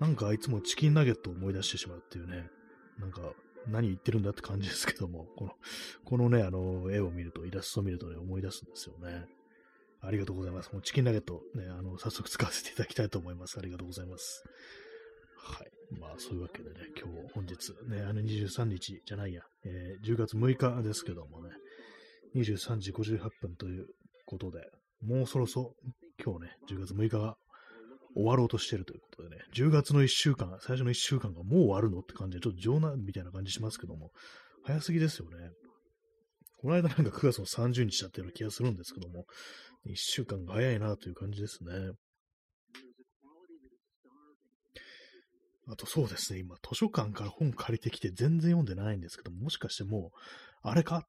[0.00, 2.48] なんかいつもチキンナゲットを思い出してしまうっていうね、
[2.98, 3.20] なんか
[3.68, 5.52] 何言ってるんだって感じですけども、 この、
[6.04, 9.26] このね、あの、絵を見ると、イラストを見るとね、思い出すんですよね。
[10.00, 10.72] ありがとうございます。
[10.72, 13.58] もうチキンナゲット、ね、あの、早速使わせていただきたいと思います。
[13.58, 14.42] ありがとうございます。
[15.36, 15.70] はい。
[15.98, 21.50] まあ、そういうわけでね、今日、本日、ね、あの23日じゃないや、えー、10月6日ですけどもね、
[22.34, 23.86] 23時58分という
[24.26, 24.70] ことで、
[25.02, 25.74] もうそろそろ
[26.24, 27.36] 今日ね、10月6日が
[28.14, 34.10] 終わろうとしてるということでね、10月の1週間、最初の1週間がもう終わるのって感じで、ちょっと冗談みたいな感じしますけども、
[34.64, 35.50] 早すぎですよね。
[36.58, 39.24] この間なんか9月の30日だったような気がするんですけども、
[39.86, 41.92] 1週間が早いなという感じですね。
[45.68, 50.18] あとそうですね、今図書館から本借りてきて全然読んでないんですけども、もしかしてもう、
[50.62, 51.06] あれか？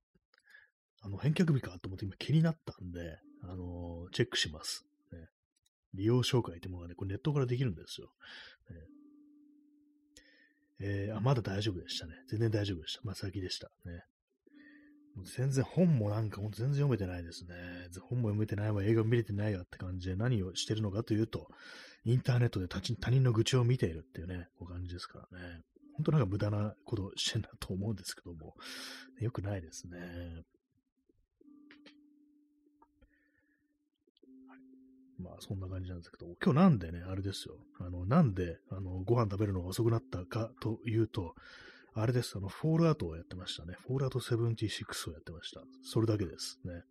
[1.01, 1.77] あの、返却日か？
[1.79, 4.85] と思って今気になったんで、あのー、チェックします。
[5.93, 8.09] 利用紹介ってものがね、これネットからできるんですよ。
[10.79, 12.13] えー、あ、まだ大丈夫でしたね。
[12.27, 13.01] 全然大丈夫でした。
[13.03, 13.69] まあ先でした。
[13.85, 14.03] ね。
[15.15, 17.55] もう全然本もなんかもう全然読めてないですね。
[18.09, 21.47] 本も読めてないわ、映画見れてないわって感じで何をしてるのかというと、
[22.03, 25.61] インターネットで他人の愚痴を見ているっていうね、こう感じですからね。
[25.95, 28.55] 本当なんか無駄なことしてんだと思うんですけども、
[29.19, 30.43] よくないですね。
[35.19, 37.55] まあ、そんな感じなんですけど、今日なんでね、あれですよ。
[37.79, 41.35] あの、なんで、あの、ご飯食べるのが遅くなったかというと、
[41.95, 42.33] あれです。
[42.37, 43.75] あの、フォールアウトをやってましたね。
[43.85, 45.61] フォールアウト76をやってました。
[45.83, 46.81] それだけですね。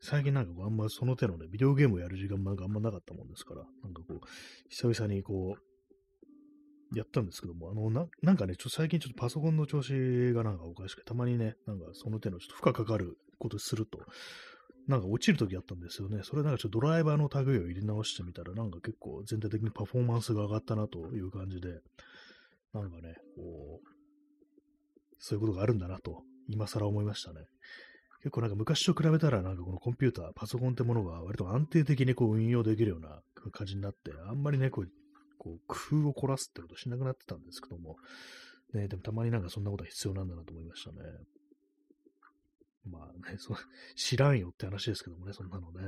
[0.00, 4.20] 最近なんかこう、あんまその手のね、ビデオゲームをやる時間もなんかあんまなかったもんですから、なんかこう、
[4.68, 13.98] 久々にこう、やったんですけども、あの、ななんかね、ちょ最近ちょっとパソコンの調子がなんかおかしくて、たまにね、なんかその手のちょっと負荷かかることすると、
[14.88, 16.20] なんか落ちるときあったんですよね。
[16.22, 21.80] それなんかちょっとドライバーの類を入れ直してみたら、なんか結構全体的にパフォーマンスが上がったなという感じで、
[22.72, 23.88] なんかね、こう、
[25.18, 27.40] そういうことがあるんだなと、今更思いましたね。
[28.22, 33.20] 結構なんか昔と比べたら、なんかこのコンピューター、パソコンってものが割と安定的にこう運用できるような
[33.50, 34.88] 感じになって、あんまりね、こう、
[35.38, 37.96] こう工夫を凝らすってことしなくなってたんですけども、
[38.74, 40.96] ね、でもたまになんかそんなことは必要なんだなと思いましたね。
[42.90, 43.56] まあね、そ
[43.94, 45.82] 知らんよって話ですけどもね、そんなのね。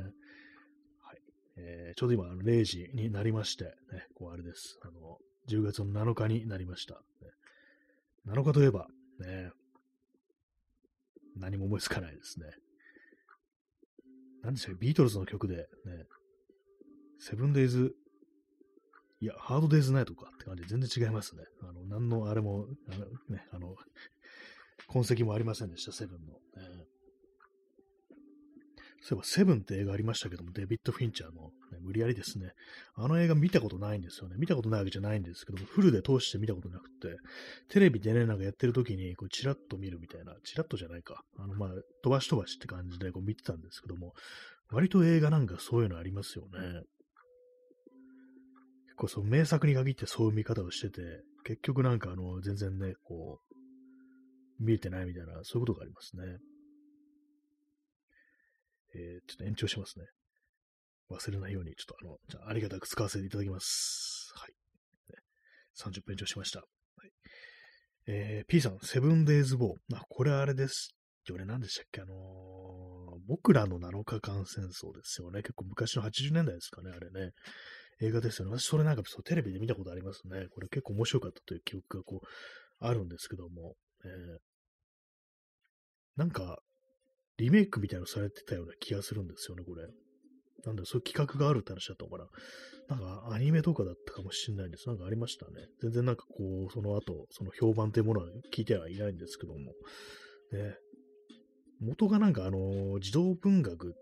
[1.02, 1.18] はい。
[1.56, 3.72] えー、ちょうど今、0時になりまして、ね、
[4.14, 4.78] こうあれです。
[4.82, 6.94] あの、10月の7日になりました。
[6.94, 7.00] ね、
[8.26, 8.88] 7日といえば、
[9.20, 9.50] ね、
[11.36, 12.46] 何も思いつかないですね。
[14.42, 15.64] 何でしたっけ、ビートルズの曲で、ね、
[17.18, 17.94] セブンデイズ、
[19.20, 21.42] いや、ハードデイズナイトかって感じで全然違いますね。
[21.62, 23.74] あの、何のあれも、あのね、あの、
[24.86, 26.32] 痕跡もありませんでした、セブンの。
[26.34, 26.77] ね、
[29.00, 32.52] そういえば、セブンって映画ありましたけども、デビッド・フィンチャーの、ね、無理やりですね。
[32.94, 34.36] あの映画見たことないんですよね。
[34.38, 37.16] 見たことないわけじゃないんですけども、フルで通して見たことなくて、
[37.68, 41.22] テレビでね、なんかやってる時に、こう、チラッと見るみたいな、チラッとじゃないか。
[41.38, 41.70] あの、まあ、
[42.02, 44.14] 飛ばし飛ばしって感じでこう見てたんですけども、
[44.70, 46.82] 割と映画なんかそういうのありますよね。
[48.86, 51.00] 結構その名作に限ってそういう見方をしてて、
[51.44, 53.48] 結局なんかあの、全然ね、こう、
[54.62, 56.24] 見えてないみたいな、そういうことがありますね。
[58.94, 60.06] えー、ちょっと延長しますね。
[61.10, 64.32] 忘れないように、ちょっとあの、じゃあ、ありがたく使わせていただきます。
[64.34, 64.52] はい。
[65.78, 66.60] 30分延長しました。
[66.60, 66.66] は
[67.06, 67.10] い。
[68.06, 69.96] えー、P さん、セブンデイズ・ボー。
[69.96, 70.94] あ、これあれです
[71.28, 71.44] よね。
[71.44, 72.00] 何でしたっけ？
[72.00, 75.42] あのー、僕らの7日間戦争ですよね。
[75.42, 77.32] 結構昔の80年代ですかね、あれね。
[78.00, 78.58] 映画ですよね。
[78.58, 80.46] 私、それなんかそうテレビで見たことありますね。
[80.50, 82.26] これ結構面白かったという記憶がこう、
[82.80, 83.74] あるんですけども。
[84.04, 84.38] えー、
[86.16, 86.58] なんか、
[87.38, 89.82] リメイクみたいなのされてたような気がするんですよね、これ。
[90.64, 92.26] なんだろそういう企画があるって話だったのかな。
[92.88, 94.88] なんかアニメとかだったかもしれないんです。
[94.88, 95.68] なんかありましたね。
[95.80, 99.58] 全然なんかこう、その後、その評判というものは聞いてはいないんですけども。
[100.52, 100.76] ね。
[101.80, 103.92] 元がなんかあの、児童文学っ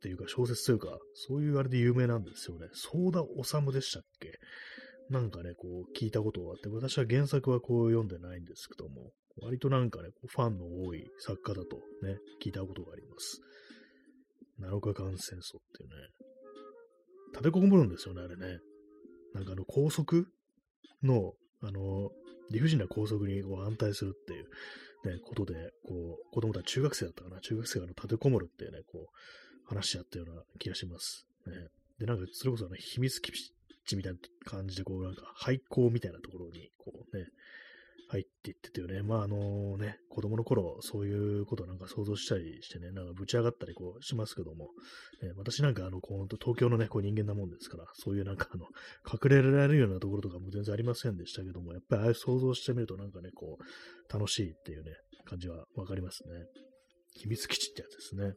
[0.00, 2.68] ていうか小説というか、そういうあれで有名なんですよね。
[2.72, 4.38] ソーダ治でしたっけ？
[5.10, 13.40] なんかね、こう聞いたことがあって、私は原作はこう読んでないんですけども、割となんかね、ファンの多い作家だとね、聞いたことがあります。
[14.60, 15.94] 7日間戦争っていうね、
[17.32, 18.60] 立てこもるんですよね、あれね。
[19.34, 20.28] なんかあの、高速
[21.02, 22.10] の、あの、
[22.50, 24.44] 理不尽な高速にこう安泰するっていう、
[25.08, 29.06] ね、ことで、こう、子供たち中学生だったかな、中学生があの立てこもるっていうね、こう、
[29.66, 31.26] 話し合ったような気がします。
[31.46, 31.52] ね。
[31.98, 33.32] で、なんか、それこそあの、秘密基
[33.86, 37.26] 地みたいな感じで、こう、なんか、廃校みたいなところに、こうね、
[38.08, 39.02] 入っていってたよね。
[39.02, 44.68] まあ、あのね、子供の頃、そういうことなんか想像したりしてね、なんかぶち上がったりこうしますけども、
[45.22, 48.66] え、私なんかあの、こう東京のね、こう人間なもんですから、そういうなんかあの、
[49.10, 54.92] 隠れられるようなところとかも全然ありませんでしたけども、やっぱりああいう想像してみるとなんかね、こう、楽しいっていうね、
[55.24, 56.46] 感じはわかりますね。
[57.16, 58.34] 秘密基地ってやつですね。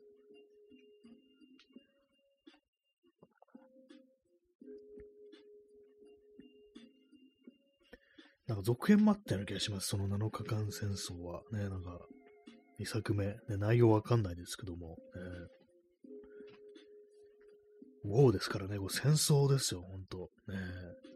[8.47, 9.87] なんか続編もあったような気がします。
[9.87, 11.41] その7日間戦争は。
[11.51, 11.99] ね、なんか、
[12.79, 13.25] 2作目。
[13.25, 14.97] ね、内容わかんないですけども。
[15.15, 15.57] え
[18.05, 20.29] ウォーですからね、こう戦争ですよ、ほんと。
[20.47, 20.55] ね、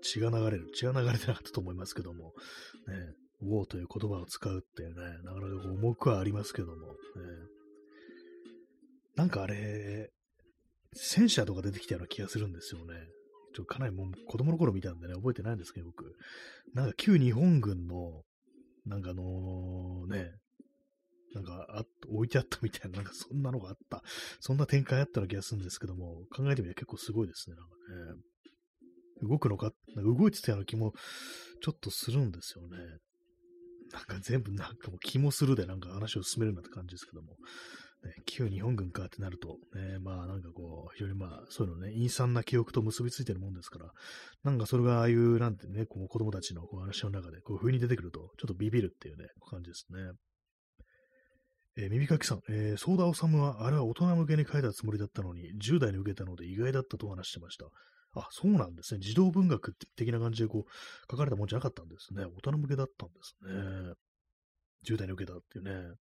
[0.02, 0.70] 血が流れる。
[0.76, 2.34] 血が流れてなかったと思いますけども。
[2.88, 6.74] ね、ウォーという言葉を使うっていうね、なかなか重くはありますけども。
[6.76, 6.78] ね、
[9.16, 10.10] なんかあれ、
[10.94, 12.94] 戦車とか出てきたような気がするんですよね。
[13.54, 16.16] ちょっとかなりもう子供の頃見たんでね、覚えてないんですけど、僕。
[16.74, 18.24] なんか旧日本軍の、
[18.86, 20.32] なんかあのね、
[21.34, 24.04] なんかあ置いてあったみたいな、なんかそんなのがあった。
[24.40, 27.76] そんな展開あったような気がするんですけども、考えてみれば結構すごいですね、なんか
[28.16, 28.22] ね。
[29.30, 30.94] 動くのか、なんか動いてたような気も
[31.62, 32.78] ちょっとするんですよね。
[33.94, 37.36] なんか全部なんかもう気もするでなんか話を進めるなって感じですけども、
[38.26, 43.92] 旧日本軍かってなると、ね、まあなんかこう、非常にまあそういうのね、陰惨な記憶と結びついてるもんですから、
[44.44, 50.00] なんかそれがああいうなんてね、こう子供たちのこう話の中でこういう風に出てくると、ちょっとビビるっていうね、感じですね。
[51.78, 57.66] えー、耳かきさん、えー、ソーダオサムは、あれは大人向けに書いたつもりだったのに、10代に受けたので意外だったと話してました。
[58.14, 59.00] あ、そうなんですね。
[59.02, 60.72] 児童文学的な感じでこう、
[61.10, 62.26] 書かれたもんじゃなかったんですね。
[62.26, 63.94] 大人向けだったんですね。
[64.86, 65.96] 10代に受けたっていうね。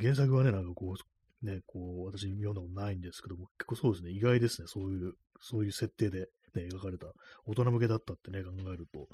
[0.00, 0.94] 原作はね、なんかこ
[1.42, 7.06] う、ね、こう、私読んだことないんですけども、結構そうですね、意外ですね、そういう、そういう設定で、ね、描かれた、
[7.44, 9.08] 大人向けだったってね、考えると。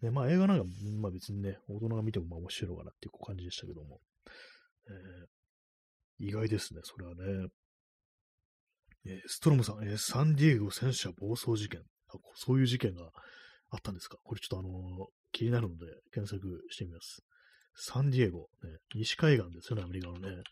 [0.00, 0.64] ね、まあ映画なんか、
[1.00, 4.00] まあ別にね、大人が見てもまあ面白いかなっていう感じでしたけども。
[4.88, 7.48] えー、意外ですね、それはね。
[9.04, 12.18] えー、ストロムさん、えー、サンディエゴ戦車暴走事件あ。
[12.34, 13.10] そういう事件が
[13.70, 14.18] あったんですか？
[14.24, 17.22] これちょっとあのー、気になるので検索してみます。
[17.74, 20.42] サンディエゴ、ね、西海岸ですよね、アメリカのね。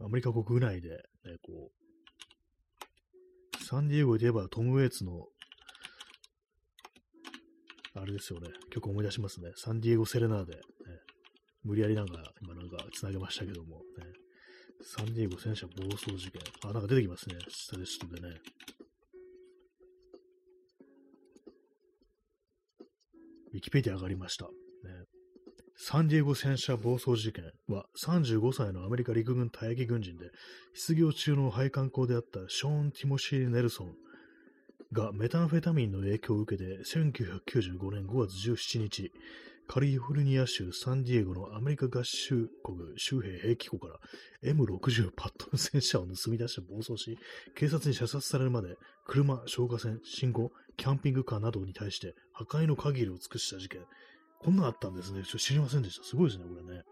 [0.00, 0.96] アメリカ国内で、ね、
[1.42, 5.26] こう、サンディエゴで言えばトム・ウェイツの、
[7.94, 9.52] あれですよね、曲思い出しますね。
[9.56, 10.60] サンディエゴ・セレナーデ、ね、
[11.62, 14.04] 無理やりなんか、今なんか繋げましたけども、ね、
[14.82, 16.42] サンディエゴ戦車暴走事件。
[16.64, 18.40] あ、なんか出てきますね、スタデストでね。
[23.52, 24.48] ウィキペディア上がりました。
[25.86, 30.30] サンディエゴ戦車暴走事件は35歳のアメリカ陸軍退役軍人で
[30.72, 33.94] 失業中の配管工であったショーン・ティモシー・ネルソン
[34.94, 39.12] がメタンフェタミンの影響を受けて1995年5月17日
[39.66, 44.00] カリフォルニア州サンディエゴのアメリカ合衆国周辺兵器庫から
[44.42, 47.18] M60 パットン戦車を盗み出して暴走し、
[47.54, 53.80] 警察に射殺されるまで、車、消火栓、信号、キャンピングカーなどに対して破壊の限りを尽くした事件。
[54.44, 55.22] こんなあったんですね。
[55.22, 56.04] ちょっと知りませんでした。
[56.04, 56.82] すごいですね、これね。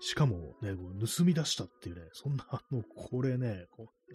[0.00, 4.14] しかもね、こう盗み出したっていうね、そんな、あの、これね、こう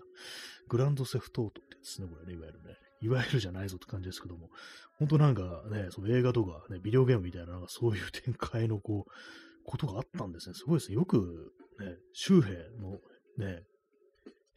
[0.68, 2.76] グランドセフトートってですね、これね、いわゆるね。
[3.00, 4.50] いわゆるじゃないぞって感じですけども、
[4.98, 9.12] 本当なんかね、その映画とかね、ビデオゲームみたいな、なんかそういう展開のこう、
[9.64, 10.56] ことがあったんですね。
[10.56, 10.96] すごいですね。
[10.96, 13.00] よくね、周兵の
[13.38, 13.64] ね、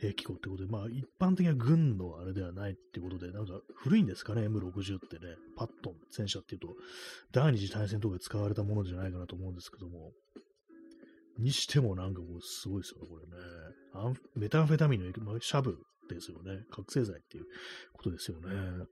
[0.00, 6.68] 兵器庫ってことで、まあ一般的な軍のあれではないってことで、なんか古いんですかね、M60 ってね、パットン戦車っていうと、
[7.32, 10.12] 第二次大戦とかで使われたものじゃないかなと思うんですけども、
[11.38, 13.32] にしてもなんかこうすごいですよね、これね。
[13.94, 16.64] アンメタンフェタミンの、まあ、シャブですよね。
[16.70, 17.44] 覚醒剤っていう
[17.92, 18.86] ことですよね。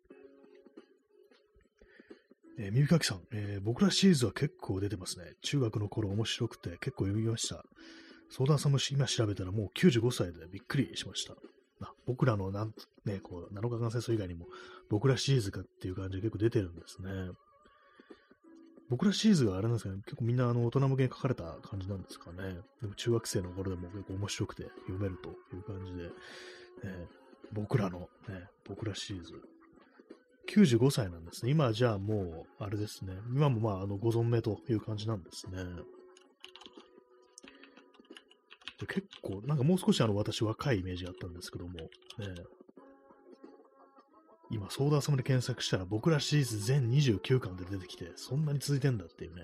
[2.60, 5.26] えー、耳かきさん、えー、僕らシリーズは結構出てますね。
[5.42, 7.64] 中学の頃面白くて結構読みました。
[8.30, 11.34] 相談さんも今調べたらもう95歳でびっくりしました。
[12.06, 12.72] 僕らのなん、
[13.04, 14.46] ね、こう、7日間戦争以外にも、
[14.88, 17.10] 僕らシリーズかっていう感じで結構出てるんですね。
[18.88, 22.58] 僕らシリーズがあれなんですかね、結構みんなあの大人向けに書かれた感じなんですかね。
[22.80, 27.06] でも中学生の頃でも結構面白くて読めるという感じで、ね、
[27.52, 29.34] 僕らの、ね、僕らシリーズ。
[30.48, 31.50] 95歳なんですね。
[31.50, 33.12] 今じゃあもう、あれですね。
[33.30, 35.62] 今もまあ、あの、ご存命という感じなんですね。
[38.78, 41.88] で結構、なんかもう少しあの私若いイメージがあったんですけども、ね、
[44.50, 49.42] 今、ソーダー様で検索したら僕らシリーズ全29巻で出てきて、そんなに続いてんだっていうね、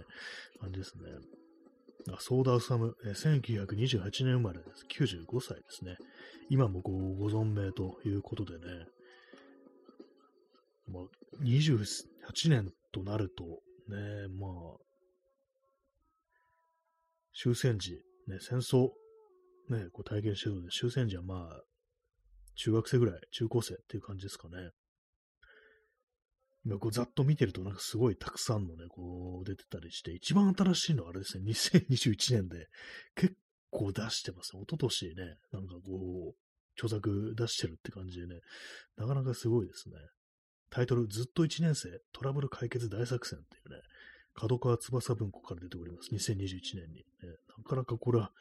[0.61, 1.11] 感じですね。
[2.13, 4.87] あソーダーサム、1928年生まれです。
[4.91, 5.97] 95歳ですね。
[6.51, 8.61] 今もごご存命ということでね、
[10.89, 11.05] まあ、
[11.43, 13.45] 28年となると、
[13.89, 14.77] ね、まあ、
[17.35, 17.93] 終戦時、
[18.29, 18.91] ね、戦争
[19.69, 21.63] ね、こう体験してるので、終戦時はまあ、
[22.57, 24.71] 中学生ぐらい、中高生っていう感じですかね。
[26.65, 32.69] 今こうざっと見てるとなんかすごいたくさんのね、こう出てたりして、一番新しいのはあれですね、2021年で
[33.15, 33.35] 結
[33.71, 34.63] 構出してますね。
[34.63, 36.37] 一昨年ね、なんかこう、
[36.77, 38.41] 著作出してるって感じでね、
[38.97, 39.97] なかなかすごいですね。
[40.71, 43.83] タイトル、ずっと1年生、トラブル解決大作戦っていうね、
[44.35, 46.11] 角川翼文庫から出ております。
[46.13, 47.05] 2021年に、ね。
[47.59, 48.33] なかなかこれは、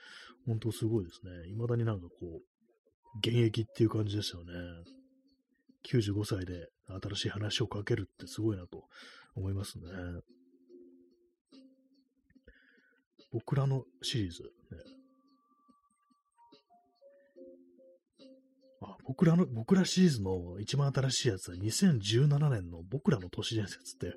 [0.45, 1.47] 本当すごいですね。
[1.49, 4.53] 未だになんかこう、現役っていう感じですよね。
[5.85, 8.85] 95歳で新しい話をかけるってすごいなと
[9.35, 9.85] 思いますね。
[13.31, 14.51] 僕らのシリーズ、
[18.83, 24.15] あ僕らの、僕らシリーズの一番新しいやつは2017年の僕らの都市伝説って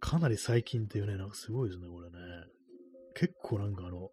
[0.00, 2.16] かなり最近っていうね、なんかすごいですね、これね。
[3.14, 4.10] 結構なんかあの、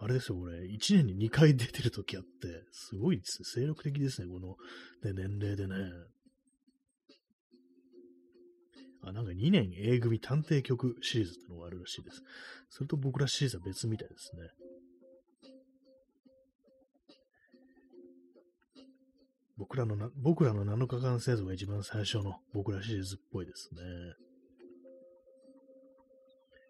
[0.00, 3.62] あれですよ、これ、1年に2回出てる時あって、すごいですね。
[3.62, 4.56] 精力的ですね、この、
[5.04, 5.74] ね、年齢でね。
[9.02, 12.22] あ、なんか2年 A 組探偵局シリーズってのがあるらしいです。
[12.68, 14.69] それと僕らシリーズは別みたいですね。
[19.60, 23.80] 僕らのな、僕らの7日間戦争が一番最初の僕らシリーズっぽいですね。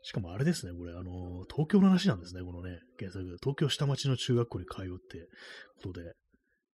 [0.03, 3.25] しかもあれですね、これ、あの、東京の話なんですね、このね、原作。
[3.41, 5.29] 東京下町の中学校に通うって
[5.77, 6.15] ことで。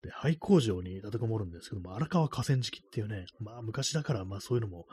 [0.02, 4.86] で、廃工場に立てこもるんですけども、荒川河川敷っていうね、まあ昔だからまあそういうのも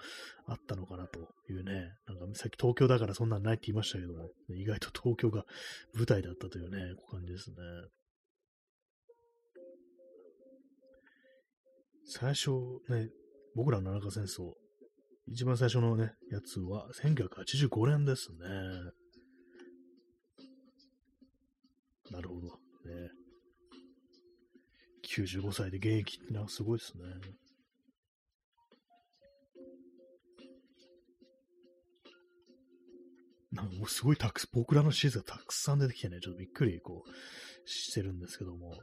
[0.45, 1.19] あったのかなと
[1.49, 5.45] いうね、なんかさっき東京だからそんなんないって言いましたけども、意外と東京が
[5.93, 7.55] 舞台だったというね、感じですね。
[12.05, 12.51] 最初
[12.89, 13.09] ね、
[13.55, 14.53] 僕らの七日戦争、
[15.27, 18.37] 一番最初のね、やつは1985年ですね。
[22.11, 22.47] なるほど。
[22.47, 23.09] ね。
[25.15, 27.03] 95歳で現役ってのはすごいですね。
[33.51, 38.77] なんかもうすごいたく僕らのシーズンがたくさん出てきてね、ちょっとびっくりこうしてるんですけどもね。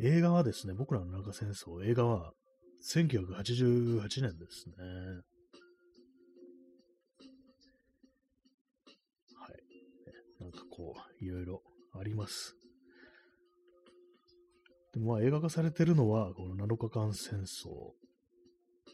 [0.00, 2.32] 映画はですね、僕らの中戦争、映画は
[2.84, 4.74] 1988年ですね。
[9.34, 10.42] はい。
[10.42, 11.62] なんかこう、いろいろ
[11.98, 12.54] あります。
[14.94, 17.92] でもまあ映画化されてるのは、この7日間戦争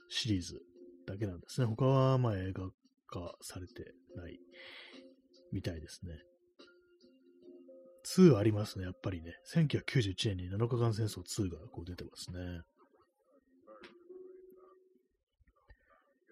[0.09, 0.63] シリーズ
[1.07, 1.67] だけなんですね。
[1.67, 2.71] 他はまあ映画
[3.09, 4.39] 化されてない
[5.53, 6.15] みたいですね。
[8.05, 9.35] 2ありますね、やっぱりね。
[9.55, 12.61] 1991年に7日間戦争2がこう出てますね。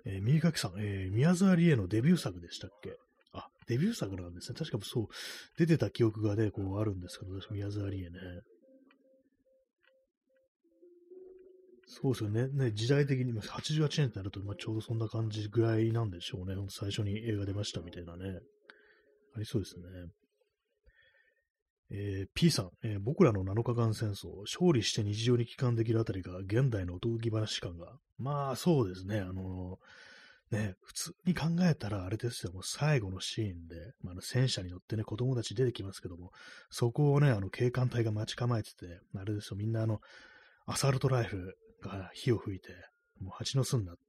[0.05, 2.97] えー、右書きさん、えー、宮沢りえのデビュー作でしたっけ？
[3.33, 4.59] あ、デビュー作なんですね。
[4.59, 5.07] 確かそう、
[5.57, 8.19] 出てた記憶がね、こうあるんですけど、私、宮沢りえね。
[11.87, 12.49] そうですよね。
[12.49, 16.55] ね、時代的に、88年ってなると、まあ、ちょうどそんな感じぐらいなんでしょうね。
[16.71, 18.41] 最初に映画出ましたみたいなね。
[19.35, 19.85] ありそうですね。
[21.95, 27.99] えー、P さん、えー、僕らの7日間戦争、勝利して日常に帰還できるあたりが現代のおとぎ話感が。
[28.19, 29.21] まあ、そうですね。
[29.21, 36.31] あのー、ね、普通に考えたら、あれですよ、もう最後のシーンで、まあ、の戦車に乗ってね、子供たち出てきますけども、
[36.71, 40.01] そこをね、あの、警官隊が待ち構えてて、あれですよ、みんなあの、
[40.67, 42.69] アサルトライフが火を吹いて、
[43.21, 44.01] もう蜂の巣になって、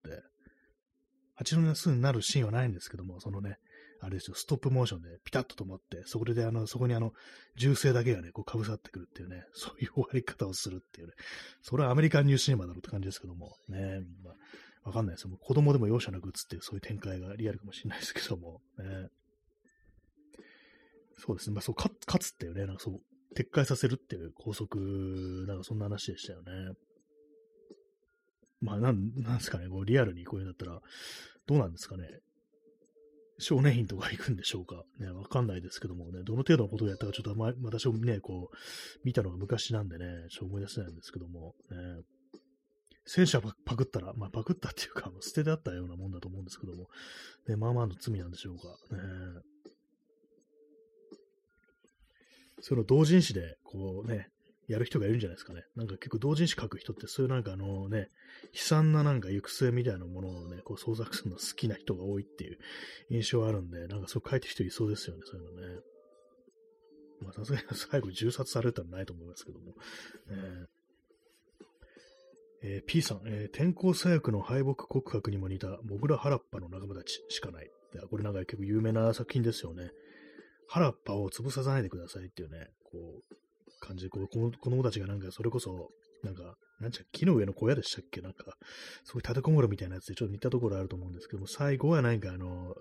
[1.36, 3.58] 蜂の巣になるシーンはないんですけども、そのね、
[4.04, 7.14] あれですよ、ストップモーションでピタッと止まって、そこであの、そこにあの、
[7.56, 11.14] 銃声だけがね、こう被さってくるっていうね、 そういう終わり方をするっていうね、
[11.62, 14.36] それはアメリカンニューシネマだろうって感じですけども、ね、まあ、
[14.84, 15.38] わかんないですよ。
[15.38, 19.08] 子供でも容赦なく撃つっていう、そういう展開がリアルかもしれないですけども、ね。
[21.18, 23.02] そうですね、まあそう、勝つっていうね、なんかそう、
[23.36, 24.82] 撤回させるっていう拘束、
[25.48, 26.52] なんかそんな話でしたよね。
[28.60, 30.82] まあ、なん、なんですかね、こうリアルにこういうんだったら、
[31.46, 32.08] どうなんですかね。
[33.40, 34.84] 少年院とか行くんでしょうか？
[35.00, 38.56] ね、わかんないですけどもね、どの程度のことをやったかちょっとま、私もね、こう、
[39.04, 41.78] 見たのが昔なんでね、ちょっと思い出せないんですけども、ね、
[43.06, 46.88] 戦車パクったら、まあ、パクったっていうか、捨ててあったようなもんだと思うんですけども、
[47.48, 48.68] ね、まあまあの罪なんでしょうか。
[48.96, 49.02] ね、
[52.62, 54.30] その同人誌で、こうね、
[54.68, 55.66] やる人がいるんじゃないですかね。
[55.76, 58.10] なんか結構同人誌書く人ってそういうなんかあのね、
[58.54, 62.58] 悲惨ななんか行く末みたいなものをね、こう創作するの好きな人が多いっていう
[63.10, 65.80] 印象があるんで、なんかそう書いてる人いそうですよね、そういうのね。
[67.22, 69.76] まあさすがに 最後銃殺されたらないと思いますけども。
[70.30, 70.68] えー
[72.66, 77.70] えー、P さん、えー、天候左翼の敗北告白にも似た、モグラ・ハラッパの仲間たちしかない。
[78.10, 79.92] これなんか結構有名な作品ですよね。
[80.68, 83.36] ハラッパを潰さないでくださいっていうね、こう、
[83.86, 85.90] 感じで、こう子供たちがなんか、それこそ、
[86.24, 88.22] なんか、なんちゃ、木の上の小屋でしたっけ？
[88.22, 88.56] なんか、
[89.04, 92.74] すごい立てこもるみたいなやつでちょっと似たところあると思うんですけども、最後はなんかあの、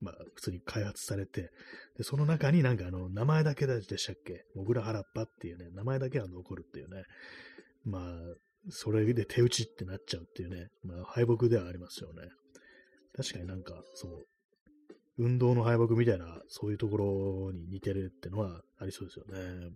[0.00, 1.50] まあ、普通に開発されて、
[1.96, 4.44] で、その中になんかあの、名前だけでしたっけ？
[4.54, 7.02] モグラハラッパっていうね、名前だけは残るっていうね。
[7.84, 8.12] まあ、
[8.70, 12.28] それで手打ちってなっちゃうっていうね、まあ、敗北ではありますよね。
[13.16, 14.24] 確かになんか、そう、
[15.18, 19.70] 運動の敗北みたいな、そういうところに似てるってのはありそうですよね。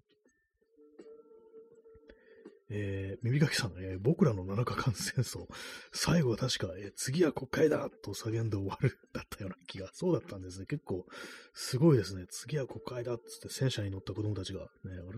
[2.70, 5.46] えー、耳かきさん、えー、僕らの7日間戦争、
[5.92, 10.66] 最後は確か、えー、次は国会だと叫んで終わるだったような気が、そうだったんですね。
[10.66, 11.06] 結構、
[11.54, 12.26] すごいですね。
[12.28, 14.68] 次は国会だっつって戦車に乗った子供たちが、ね、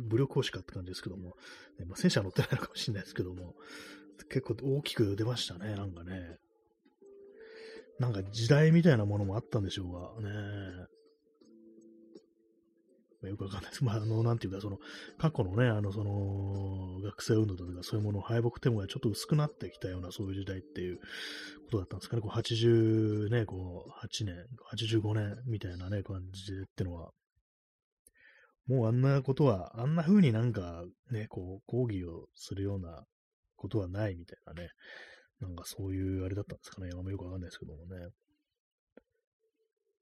[0.09, 1.37] 武力行使かって感じですけども、
[1.79, 3.55] ねまあ、戦車乗ってないのかもしれないですけども、
[4.29, 6.39] 結構大きく出ましたね、なんかね。
[7.99, 10.80] なんか時代みたいなものもあったんでしょうが、ね。
[13.23, 13.85] まあ、よくわかんないです。
[13.85, 14.79] まあ、あの、なんていうか、その、
[15.19, 20.97] 過去のね、あの、その、学生運動とかそういうもの、敗北テーマがちょっと薄くなってきたような、そういう時代っていう
[21.67, 22.23] ことだったんですかね。
[22.23, 27.11] こう、80ね、こう、8年、85年みたいなね、感じでってのは、
[28.67, 33.05] もうあんなことは、あんな風になんかね、こう、抗議をするような
[33.57, 34.71] ことはないみたいなね、
[35.41, 36.91] なんかそういうあれだったんですかね。
[36.95, 38.09] あんまよくわかんないですけどもね。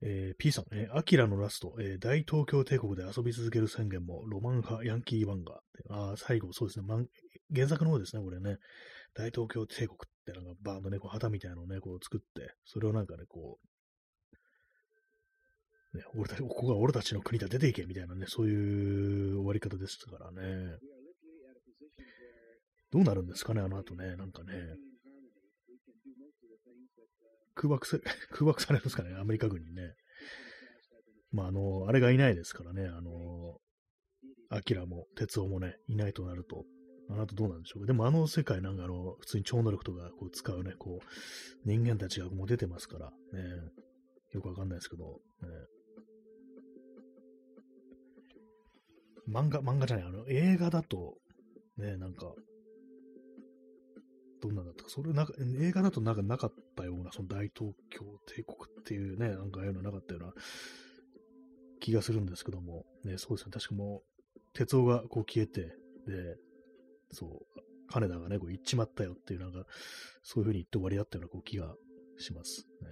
[0.01, 6.87] えー、P さん、えー、アキラのラスト、えー、大東京帝国で遊び続ける宣言も、ロマン派、ヤンキー版が、あ最後、そうですね、
[7.53, 8.59] 原作の方ですね、これね。
[9.15, 13.59] 大東京帝国ってなんかバーンとね、こう旗みたいなのをね、こう作って、それをなんかね、こ
[15.95, 20.79] う、ね、俺たち、ここが俺たちの国だ、出ていけみたいなね、そういう終わり方でしたからね。
[22.91, 24.53] どうなるんですかね、あの後ね、なんかね。
[27.59, 27.99] 空爆さ、
[28.31, 29.95] 空爆されるんですかね、アメリカ軍にね。
[31.33, 33.59] まあ、あの、あれがいないですからね、あの、
[34.51, 36.65] アキラも、鉄夫もね、いないとなると、
[37.11, 37.87] あの後どうなんでしょうか。
[37.87, 43.13] でもあの世界なんかあの、普通に超能力とかこう使うね、こう、人間たちがもう出てますから、ね、
[44.33, 45.49] よくわかんないですけど、ね、
[49.29, 51.17] 漫画、漫画じゃない、あの、映画だと、
[51.77, 52.33] ね、なんか、
[54.41, 60.33] どんなんだったか、それなんか、映画だとなんかなかったような、その大東京帝国っていうね、なんかああいうのなかったような
[61.81, 64.03] 気がするんですけども、ね、そうですね、確かも
[64.37, 65.63] う、鉄夫がこう消えて、
[66.07, 66.37] で、
[67.13, 69.65] そう、金田がね、こう行っちまったよっていう、なんか、
[70.23, 71.75] そういう風に言って終わりだったようなこう気が
[72.19, 72.67] します。
[72.83, 72.89] ね。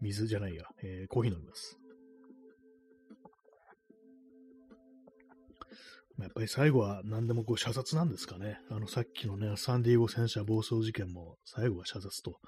[0.00, 1.78] 水じゃないや、えー、コーヒー飲みます。
[6.22, 8.58] やっぱり最後は何でもこう射殺なんですかね。
[8.70, 12.38] あのさっきのね、サンディエゴ戦車暴走事件も最後は射殺と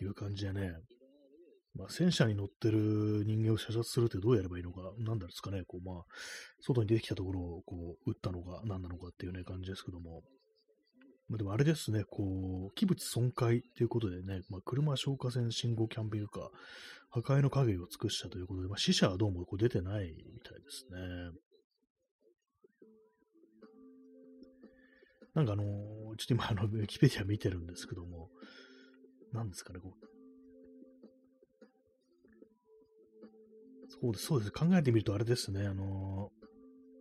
[0.00, 0.72] いう感じでね、
[1.76, 6.04] まあ、戦車に乗ってる人間を射殺するってどうやればいいのか、なんだですかね、こうまあ、
[6.60, 10.22] 外に出てきたところをこう撃ったのか何なのかっていうね、感じですけども。
[11.28, 16.42] まあ、でもあれですね、こう、器物損壊ということでね、まあ、車消火栓信号キャンピングカー、
[17.10, 20.98] 破壊の影を尽くしたということで、まあ、死者はどうもこう出てないみたいですね。
[25.34, 28.30] なんかあの、ちょっと今あの、ウィキペディア見てるんですけども、
[29.32, 30.14] 何ですかね、こう。
[33.88, 34.52] そうです、そうです。
[34.52, 36.30] 考えてみるとあれですね、あの、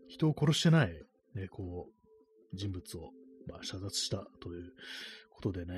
[0.08, 0.94] 人を殺してない、
[1.36, 3.12] ね、こう、人物を、
[3.48, 4.74] まあ、射殺したという
[5.30, 5.76] ことでね、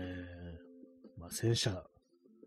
[1.18, 1.84] まあ、戦車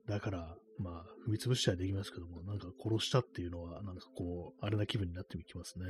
[0.06, 5.84] だから、まあ、踏み潰したりできますけども、なんか殺したっていうのは、なんかこう、あれな気分になってきますね。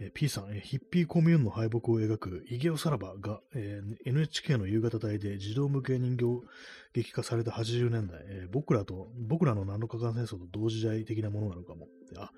[0.00, 6.24] えー、P さん、えー、ヒッピーコミューンの敗北を描くイゲオサラバが、えー、NHK の夕方帯で児童向け人形
[6.92, 11.86] 劇化された80年代、えー、僕らと、僕らの何のかか戦争と同時代的なものなのかも。
[12.18, 12.30] あ、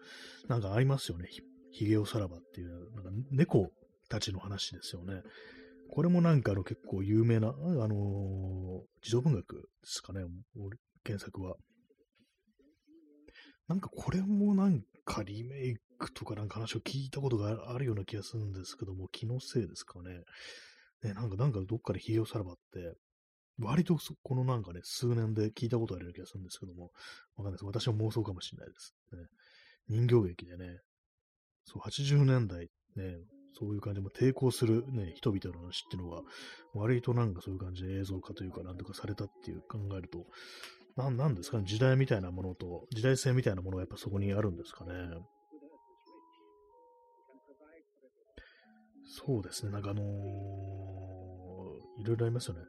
[0.49, 1.29] なんかありますよね。
[1.71, 3.71] ヒゲオサラバっていう、なんか猫
[4.09, 5.23] たちの話ですよね。
[5.91, 10.21] これもなんかあの結構有名な、あのー、児童文学ですかね、
[11.05, 11.57] 検索は。
[13.69, 20.21] なんかこれもなんかリメイクとかなんか話を聞いたことがあるような気がするんですけども、気のせいですかね。
[21.03, 22.95] ね、なんか、なんかどっかでヒゲさらばって、
[23.59, 26.91] 割とこのなんかね、数年で聞いたことあるような気がするんですけども、
[27.37, 27.65] わかんないです。
[27.65, 28.95] 私は妄想かもしれないです。
[29.13, 29.19] ね、
[29.89, 30.81] 人形劇でね、
[31.65, 33.17] そう、80年代、ね、
[33.59, 36.23] そういう感じで抵抗するね、人々の話っていうのが、
[36.75, 40.27] 割となんかそういう感じで映像化というか、なんとかされたっていう考えると、
[40.97, 44.93] ななんですかね、時代みたいなものと、時代性みたいなものがやっぱそこにあるんですかね。
[49.05, 50.05] そうですね、なんかあのー、
[52.01, 52.61] いろいろありますよね。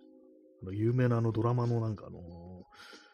[0.64, 2.24] あの有名なあのドラマのなんかあのー、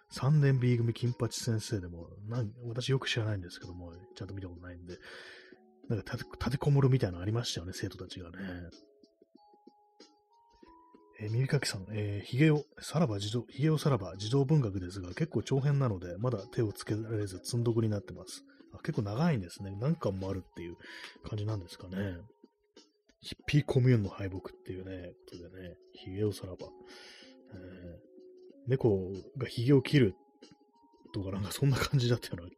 [0.09, 4.97] 三年 B 組金八先生でも、な私よく知らないんですけども、ちゃんと見たことないんで、
[5.89, 8.37] なんか立てこもるみたいなのありましたよね、生徒たちがね。
[11.23, 18.43] えー、耳かきさん、えー、ひげを、さらば児童、ひげをさらば児童文学ですが、結構長編なので、まだ手をつけられず積んどくになってます。
[18.73, 19.75] あ結構長いんですね。
[19.79, 20.75] 何巻もあるっていう
[21.23, 22.17] 感じなんですかね。
[23.21, 26.67] ヒッピーコミューンの敗北っていうね、ことでね、ヒゲをさらば。
[27.53, 30.15] えー、猫がヒゲを切る
[31.13, 32.49] とかなんかそんな感じだったような、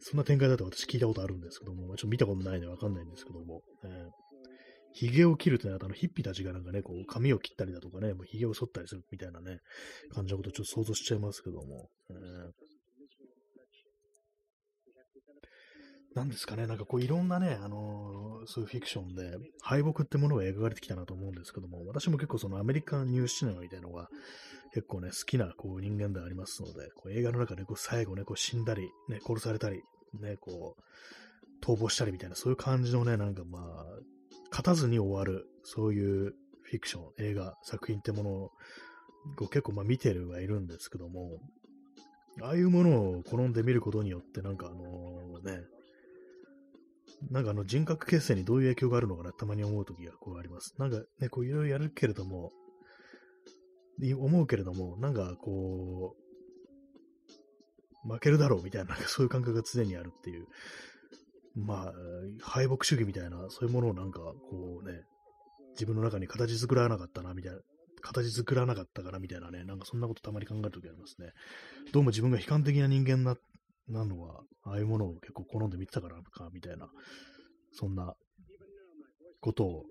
[0.00, 4.29] そんな展開だと私聞いたことあるんですけども、ちょっと見たことないんでわかんないんですけども、えー、
[4.92, 9.60] ヒゲを切るってのは、あの、ヒッピーたちがなんかね、こう、髪を切ったりだとかね、もうヒゲを剃ったりするみたいなね、
[10.12, 12.70] 感じのことをちょっと想像しちゃいますけども、えー。
[16.14, 24.08] なんですかね、なんかこういろんなね、あのー、そういうフィクションで敗北ってものが描かれてきたなと思うんですけども、私も結構そのアメリカンニューシネマみたいなのが
[24.74, 29.82] 結構ね、好きなこう人間でありますので、こう映画の中でこう最後ね、こう死んだり、ね、殺されたり、
[30.20, 33.84] ね、こう、逃亡したりみたいな、そういう感じのね、なんかまあ、
[34.50, 38.50] 勝たずに終わる、そういうフィクション、映画、作品ってものを
[39.48, 41.38] 結構まあ見てるはいるんですけども、
[42.42, 45.62] ああいうものを好んで見ることによって、なんかあのね、
[47.30, 50.74] なんかあの人格形成にどういう影響があるのかな、たまに思うときがこうあります。
[50.78, 52.52] なんかね、こういろいろやるけれども、
[54.16, 60.46] 思うけれども、なんかこう、負けるだろうみたいな、なんかそういう感覚が常にあるっていう、
[61.54, 61.92] まあ、
[62.40, 65.02] 敗北主義みたいな、そういうものをなんかこうね、
[65.72, 67.58] 自分の中に形作らなかったな、みたいな、
[68.02, 71.32] 形作らなかったからみたいなね、なんかそんなことたまに考えるときありますね。
[71.92, 73.36] どうも自分が悲観的な人間な
[73.88, 76.88] なのは、ああいうものを結構好んで見てたからか、みたいな、
[77.72, 78.14] そんな
[79.40, 79.84] ことを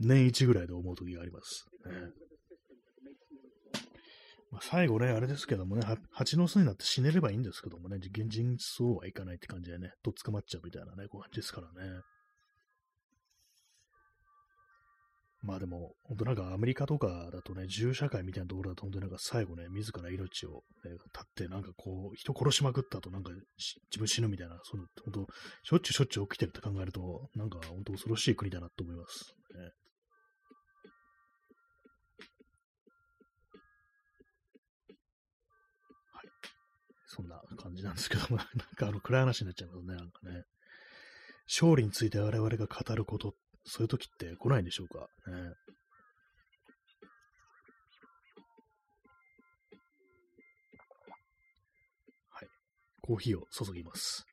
[0.00, 1.66] 年一ぐらいで思うときがあります。
[1.86, 2.23] ね
[4.54, 5.82] まあ、最後ね、あれですけどもね、
[6.12, 12.02] 蜂の巣になって死ねればいいんですけどもね、現実そうはいかないって感じでね、とっ捕まっちゃうみたいなね、こう感じですからね。
[15.42, 25.32] まあでも、本当なんかアメリカとかだとね、銃社会みたいなところだと本当になんか最後ね、自ら命を、ね、絶ってなんかこう、人殺しまくった後なんか自分死ぬみたいな、その本当、
[25.64, 29.34] しょっちゅうしょっちゅう起きてるって考えると、なんか本当恐ろしい国だなと思います。
[29.58, 29.72] ね、
[37.14, 38.46] そんな感じなんですけども、なん
[38.76, 40.42] かあの暗い話になっちゃいますね、なんかね。
[41.46, 43.34] 勝利について我々が語ること
[43.64, 45.06] そういう時って来ないんでしょうか？
[45.30, 45.36] ね。
[52.30, 52.48] はい。
[53.02, 54.26] コーヒーを注ぎます。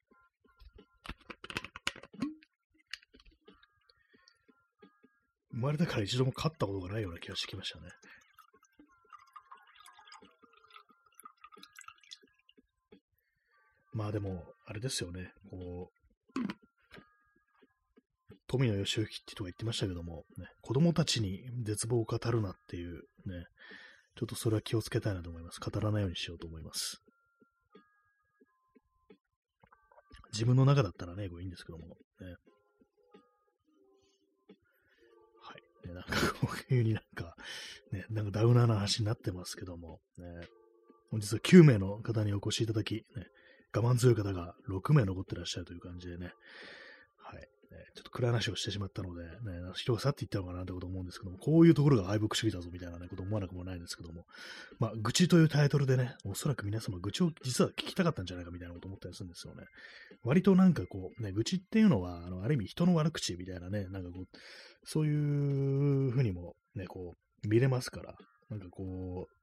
[5.51, 7.89] 生まれてから一度も勝ったことがないような気がしてきましたね。
[13.93, 15.31] まあでも、あれですよね。
[15.49, 16.01] こう、
[18.47, 23.45] 富野義行って人が言ってましたけども、ね、子供たちに絶望を語るなっていうね、
[24.17, 25.59] ちょっとそれは気をつけたいなと思います。
[25.59, 27.01] 語らないようにしようと思います。
[30.33, 31.93] 自分の中だったらね、これいいんですけども、ね。
[35.41, 35.87] はい。
[35.87, 37.35] ね、なんかこういうになんか、
[37.91, 40.25] ね、なんかダウナーな話になってますけども、ね、
[41.09, 43.03] 本日は9名の方にお越しいただき、ね、
[43.73, 46.31] 我慢強い方が6名残ってらっしゃるという感じでね、
[47.71, 49.29] ね、ちょっと暗い話をしてしまったので、ね、
[49.75, 54.25] 人が去っていったのかなってこと思うんですけども、こういうところが敗北主義だぞみたいな、ね、こと思わなくもないんですけども、
[54.79, 59.63] まあ、愚痴というタイトルでね、おそらく皆様愚痴を実は聞きたかったんじゃないかみたいなこと思ったりするんですよね。
[60.23, 64.25] 割となんかこう、ね、愚痴っていうのは、あの、ある意味人の悪口みたいなね、なんかこう、
[64.83, 68.15] そういうふうにもね、こう、見れますから、
[68.49, 69.40] なんかこう、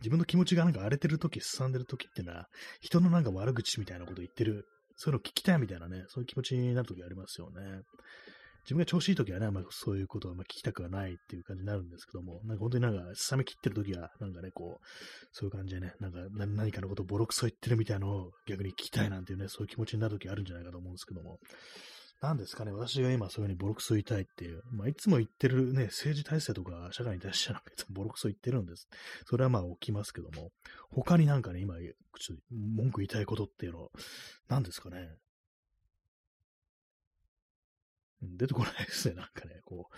[0.00, 2.46] 自分の気持ちがなんか荒れてるとき、すさんでるときってのは、
[2.80, 4.66] 人のなんか悪口みたいなこと言ってる
[5.02, 7.62] そういうの聞きたいみたいなね、そういう気持ちになるときありますよね。
[8.64, 14.86] 自分が調子いいときはね、あんまそういうことはま聞きたくはないっていう感じになるんですけども、なんか本当になんか、冷め切ってるときは、なんかね、こう、
[15.32, 21.38] そういう感じでね、なんか何かのことをボロクソ言ってるみたいなのを逆に聞きたいなんていうね、そういう気持ちになるときあるんじゃないかと思うんですけども、
[22.20, 28.88] なんですかね、私が今そういうふうにボロクソ言いたいっていう、まあ、いつも言ってるね、政治体制とか社会に対してなんかボロクソ言ってるんです。
[29.26, 30.50] それはまあ起きますけども、
[30.90, 33.90] 他になんかね、今、ちょっと文句言いたいことっていうの、
[34.48, 35.16] なんですかね。
[38.22, 39.94] 出てこないですね、なんかね、こう、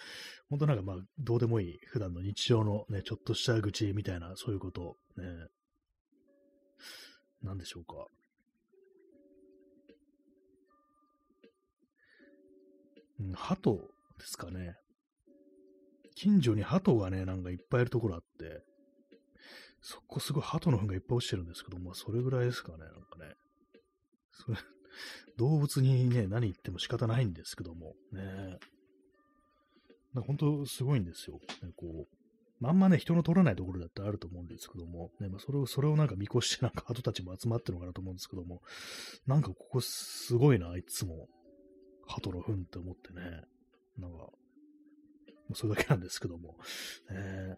[0.48, 5.24] 本当なんかまあ、どうでもいい、普段の日常のね、ちょっとした愚痴みたいな、そういうこと、ね、
[7.42, 8.06] なんでしょうか。
[13.34, 13.76] 鳩
[14.18, 14.76] ですかね。
[16.14, 18.62] 近所に鳩がね、なんかいっぱいいるところあって、
[19.80, 23.34] そこすごい鳩の糞がいっぱい落ちてるんですけど、まあそれぐらいですかね、なんかね。
[24.30, 24.58] それ、
[25.38, 28.58] 動物にね、何言っても仕方ないんですけども、ね。
[30.14, 31.38] な本当すごいんですよ。
[31.62, 32.16] ね、こう、
[32.60, 38.62] まんまね、人の取らないところだってあると思うんですけども、ね、まあ、それを、それをなんか見越して、なんか鳩たちも集まってるのかなと思うんですけども、
[39.26, 41.28] なんかここすごいな、いつも。
[42.06, 43.42] 鳩の糞って思ってね、
[43.98, 44.28] なんか、
[45.54, 46.56] それだけなんですけども、
[47.10, 47.56] え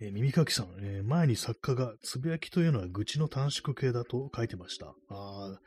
[0.00, 4.86] え、耳かきさん、えー、前に作家が、つぶやきというのは愚痴の短縮系だと書いてました。
[4.86, 5.60] ああ、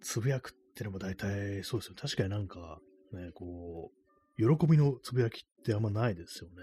[0.00, 1.94] つぶやくってのも大体そうですよ。
[2.00, 2.78] 確かになんか、
[3.12, 3.90] ね、こ
[4.38, 6.54] う、喜びのつぶやきってあんまないですよね。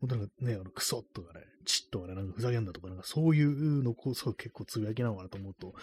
[0.00, 5.74] 本当なんかね、あの、クソとかね、チッとかね、なんかふざけんだとか、なんかそういうのこそ結構つぶやきなのかなと思うと、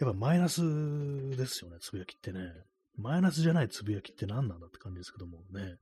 [0.00, 0.60] やっぱマイナス
[1.36, 2.40] ですよね、つぶやきってね。
[2.96, 5.76] マイナスじゃないつぶやきって何なんだって感じですけどもね。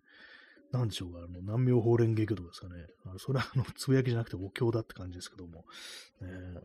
[0.70, 2.74] なんでしょうか、あの、南明法蓮華経とかですかね。
[3.06, 5.64] あのそれはあの、つぶやきじゃなくてお経だって感じですけども。
[6.20, 6.60] ね、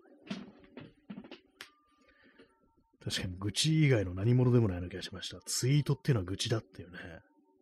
[3.04, 5.40] 確かに愚痴以外の何者でもないような気がしました。
[5.46, 6.98] ツイートっていうのは愚痴だっていうね。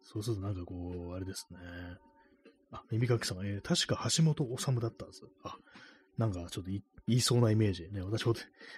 [0.01, 1.57] そうするとなんかこう、あれですね。
[2.71, 5.23] あ、耳かきさん、えー、確か橋本治だったんです。
[5.43, 5.57] あ、
[6.17, 7.89] なんかちょっと言いそうなイメージ。
[7.91, 8.25] ね、私、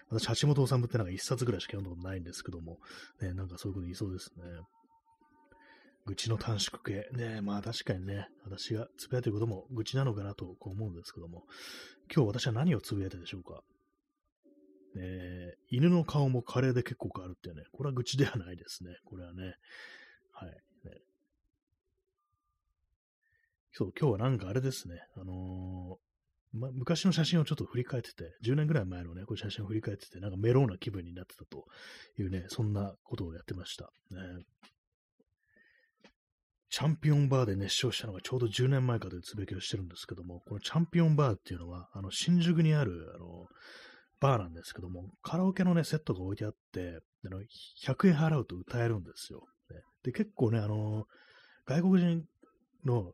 [0.09, 2.79] 私、橋本治ってなんか一冊ぐらいしか読んだことないんですけども、
[3.21, 4.43] ね、なんかそういうこと言いそうですね。
[6.05, 7.07] 愚痴の短縮系。
[7.13, 11.43] ね、まあ確かにね、私がつぶやいてることも愚痴なのかなとこう思うんですけども、
[12.13, 13.61] 今日私は何をつぶやいたでしょうか。
[14.95, 18.97] えー、犬の顔もカレーで結構変わるってね、これは愚痴ではないですね。
[19.05, 19.55] これはね。
[20.33, 20.49] はい。
[20.49, 20.55] ね、
[23.73, 25.01] そう、今日はなんかあれですね。
[25.17, 31.65] あのー、ま、昔の写真をちょっと振り返ってて、10年ぐらい前のね、こう写真を振り返ってて、なんかメローな気分になってたと
[32.19, 33.91] いうね、そんなことをやってました。
[34.11, 34.19] ね、
[36.69, 43.47] チャンピオンバーで熱唱したのがちょうど10年前かというつぶやきをしてるんですけども、このチャンピオンバーっていうのは、あの、新宿にある、あの、
[44.19, 47.41] バーなんですけども、カラオケのね、セットが置いてあって、あの
[47.85, 49.45] 100円払うと歌えるんですよ。
[50.03, 51.05] で、結構ね、あの、
[51.65, 52.23] 外国人
[52.85, 53.13] の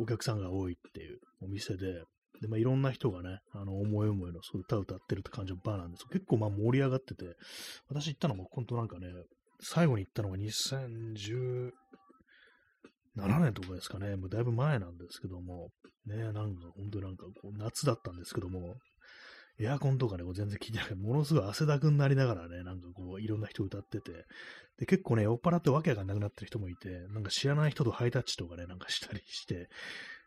[0.00, 2.02] お客さんが多いっていうお店で、
[2.40, 7.36] で、まあ、いろんな人がね、あの、思い思いのそう歌を歌ってるって感じのバーなんです結構まあ盛り上がってて、
[7.88, 9.08] 私行ったのも本当なんかね、
[9.60, 11.72] 最後に行ったのが2017
[13.14, 15.68] 年とかですかね、もうだいぶ前なんですけども、
[16.06, 16.40] ね、なんか
[16.76, 18.76] 本当になんかこう夏だったんですけども、
[19.60, 20.94] エアコンとかね、全然聞いてない。
[20.94, 24.24] ものすごい汗だくになりながらね、なんかこう、いろんな人歌ってて、
[24.78, 29.68] で、結構ね、酔っ払ってわけがなくなってる人もいて、なんか知らない人とハイタッチとかね、なんかしたりして、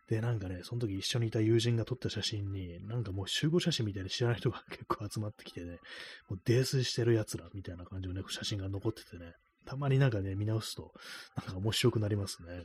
[0.08, 5.78] で、なんかね、その時一緒にいた友人が撮った写真に、なんかもう集合写真みたいに知らない人が結構集まってきてね、
[6.28, 9.32] もう泥酔してる奴らみたいな感じのね、写真が残っててね、
[9.64, 10.92] たまになんかね、見直すと、
[11.36, 12.62] なんか面白くなりますね、ね。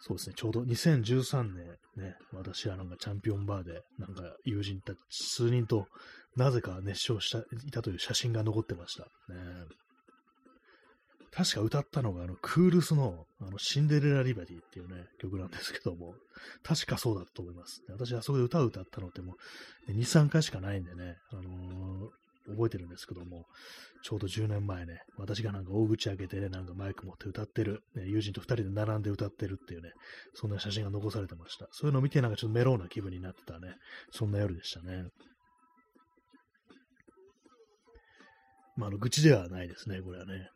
[0.00, 1.66] そうですね、ちょうど2013年
[1.96, 5.86] ね、私はなんかチャンピオンバーで、なんか友人たち数人と
[6.36, 9.04] なぜか熱唱したいたという写真が残ってました。
[9.32, 9.40] ね、
[11.32, 16.14] 確か歌ったのが、あの、クールスの、あの、シンデレラ・リバティっていうね、曲なんですけども、
[16.62, 17.82] 確かそうだと思います。
[17.88, 19.36] 私、あそこで歌を歌ったのっても
[19.88, 22.10] う、2、3回しかないんでね、あのー、
[22.48, 23.46] 覚えてるんですけども、
[24.02, 29.90] ちょうど10年前ね、私がなんか大口開けてね、なんかマイク持って歌ってる、ね、友人と2人で並んで歌ってるっていうね、
[30.34, 31.66] そんな写真が残されてました。
[31.72, 33.74] そういうのを見てなんかちょっとメローな気分になってたね、
[34.10, 35.04] そんな夜でしたね。
[38.76, 40.50] まあ、あの、愚痴ではないですね、これはね。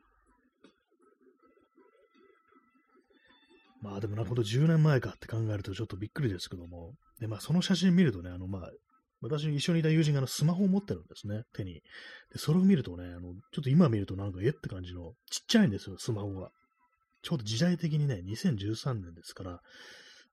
[3.83, 8.71] まあでもな、ほんと10年前かって考えるとちょっとびっくりですけども、で、まあその写真見るとね、あの、まあ、
[9.23, 11.83] 私一緒にいた友人があのスマホを持ってるんですね、手に。
[12.33, 16.51] で、それを見るとね、あの、ちょっと今見るとなんかえって感じの、ちっちゃいんですよ、スマホが。
[17.23, 19.61] ちょうど時代的にね、2013年ですから、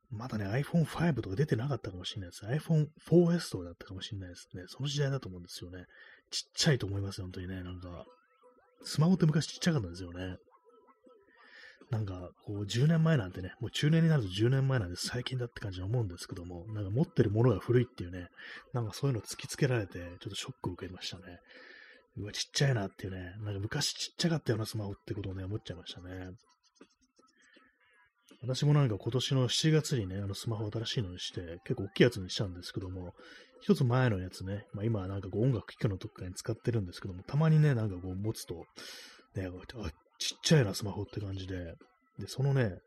[0.09, 2.45] まだね、iPhone5 とか出てなかったかもしれないです。
[2.45, 4.63] iPhone4S とかだったかもしれないですね。
[4.67, 5.85] その時代だと思うんですよね。
[6.31, 7.61] ちっちゃいと思いますよ、本当にね。
[7.61, 8.05] なんか、
[8.83, 10.37] スマホって昔ちっちゃかったんですよね。
[11.89, 18.27] なんか、こう、10年前なんてね、もう中年になると10年前なんで最近だって感じに思うんですけども、なんか持ってるものが古いっていうね、
[18.73, 21.39] なんかそういうの突きつけられて、ちょっとショックを受けましたね。
[22.17, 26.31] うわ、ちっちゃいなっていうね、なんか昔ちっちゃかったようなスマホってことをね、思っちゃいましたね。
[28.41, 33.13] 私もなんか今年の7月にね、あのスマホ新しいのにして、結構大きいやつにしたんですけども、
[33.61, 38.65] 一つ前のやつね、まあ今はなんかこう音楽聴くのとかに使ってるんですけども、たまにね、なんかこう持つと、
[39.35, 41.75] ね、あ、ちっちゃいな、スマホって感じで。
[42.19, 42.79] で、そのね、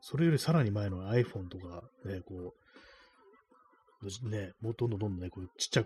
[0.00, 2.54] それよりさらに前の iPhone とか、ね、こ
[4.02, 5.84] う、ね、もうどんどんどんどんね、こうちっちゃ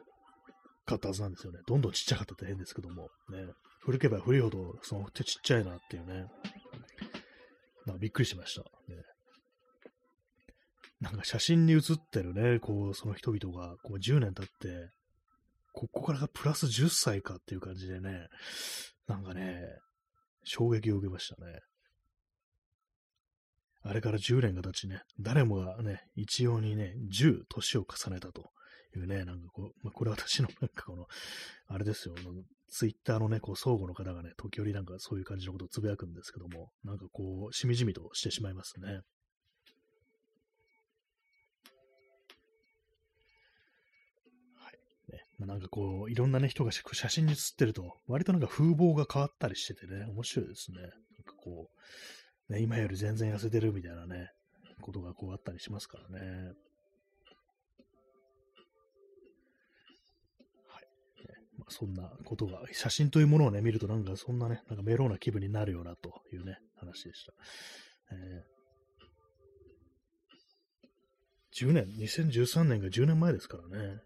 [0.87, 1.61] かったはずなんですよね。
[1.67, 3.47] どんどんちっちゃかったって変ですけども、ね、
[3.81, 6.27] 古けば古いほど、その手ちっちゃいなっていうね、
[7.85, 8.63] なんかびっくりしました。
[8.63, 9.03] ね、
[11.01, 14.91] なんか写真に写ってるね、こう、その人々が、こう10年経って、
[15.73, 18.29] ここからがプラス10歳かっていう感じでね、
[19.07, 19.61] なんかね、
[20.47, 21.61] 衝撃を受けましたね。
[23.83, 28.51] あれから10年が経ちね、誰もがね、一様にね、10年を重ねたと
[28.97, 31.07] いうね、なんかこう、まあ、これ私のなんかこの、
[31.69, 32.15] あれですよ、
[32.69, 39.01] ツイッターのね、こう、相互の方がね、時折なんかそういう感じのことをつぶやくんですけども、なんかこう、しみじみとしてしまいますね。
[45.39, 50.81] まあ、なんかこう、いろんなね、人が写真に写ってると、割となんか風貌が変わったりしててね、面白いですね。
[50.81, 51.71] なんかこ
[52.49, 54.31] う、ね、今より全然痩せてるみたいなね、
[54.81, 56.53] ことがこうあったりしますからね。
[61.59, 67.33] まあ、そんなことが、写真というものをね、見るとなんかそんなね、なんかメローな気分になるよなというね、話でした。
[68.13, 74.01] えー、10年、2013年が10年前ですからね。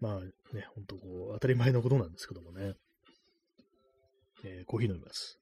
[0.00, 2.74] まあね、ほんとこう、当たり前のことなんですけどもね。
[4.44, 5.40] えー、コーヒー飲みます。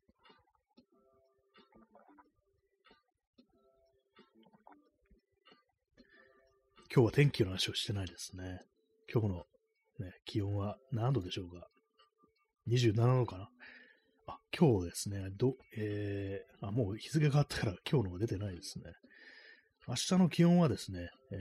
[6.95, 8.61] 今日は天気の話をしてないですね。
[9.13, 9.35] 今日の、
[10.01, 11.69] ね、気温は何度でしょうか
[12.69, 13.49] ?27 度かな？
[14.29, 18.85] あ、今日ですね、ど、えー、あ、もう日付変わったから今日のが出てないですね。
[19.87, 21.37] 明日の気温はですね、え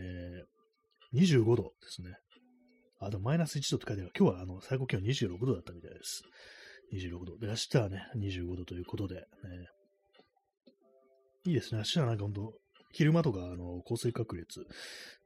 [1.14, 2.18] ー、25度ですね。
[3.00, 4.12] あ、でもマイナス1度って書いてある。
[4.18, 6.24] 今日はあの最高気温26度だったみたいです。
[6.94, 7.38] 26度。
[7.38, 9.22] で、明日はね、25度ということで、ね、
[11.46, 11.80] いいですね。
[11.80, 12.54] 明日はなんか本当
[12.92, 14.66] 昼間とか、あの、降水確率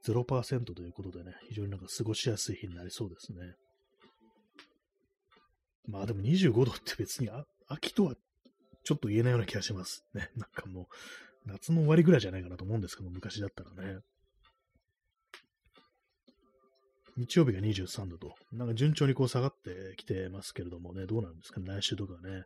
[0.04, 3.54] 0%ということでね、非常になんか過ごしやすい日になりそうですね。
[5.88, 7.30] まあでも25度って別に
[7.68, 8.16] 秋とは
[8.84, 10.30] ちょっと言えないような気がしますね。
[10.36, 10.86] なんかもう、
[11.46, 14.00] 夏の終わりぐらいじゃないかなと思うんですけど、昔だったらね。
[17.20, 22.46] 日曜日が23度と、なんか順調にこう下がってきてますけれどもね、どうなんですかね、来週とかね。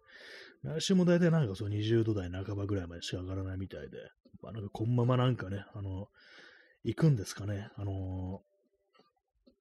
[0.63, 3.97] 来週も大体なんかそう20度台半ばぐらいまでしか上がらないみたいで、
[4.41, 6.07] まあ、なんかこのままなんかね、あの、
[6.83, 9.51] 行くんですかね、あのー、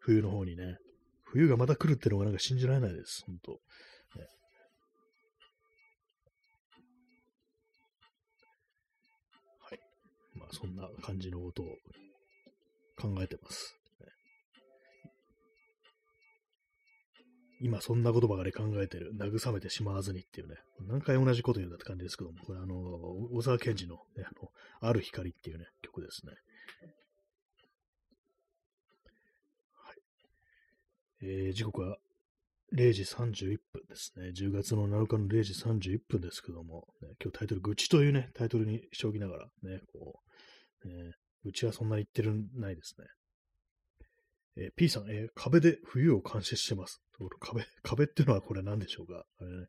[0.00, 0.76] 冬の方にね。
[1.24, 3.52] 冬がまた来るっていうのがなんか信じられないです、本当。
[3.52, 3.58] は
[9.74, 9.78] い。
[10.34, 11.66] まあそんな感じのことを
[12.96, 13.77] 考えてます。
[17.60, 19.12] 今そんなことばかり考えてる。
[19.16, 20.56] 慰めてしまわずにっていうね。
[20.86, 22.74] 何回同じこと言うんだって感じですけども、これあの、
[23.32, 24.50] 小沢健二のね、あの、
[24.80, 26.32] ある光っていうね、曲ですね。
[29.74, 29.96] はい。
[31.22, 31.98] えー、時刻は
[32.74, 34.28] 0時31分ですね。
[34.28, 40.20] 10月の7日の0時31分ですけども、ね、今日タイトル、愚痴というね、タイトルにしておきながら、ね、こ
[40.84, 41.12] う、ね、
[41.44, 43.06] 愚痴はそんなに言ってるないですね。
[44.58, 47.00] えー、P さん、えー、壁で冬を監視してます。
[47.40, 49.24] 壁、壁っていうのはこれ何でしょうか？
[49.40, 49.66] あれね。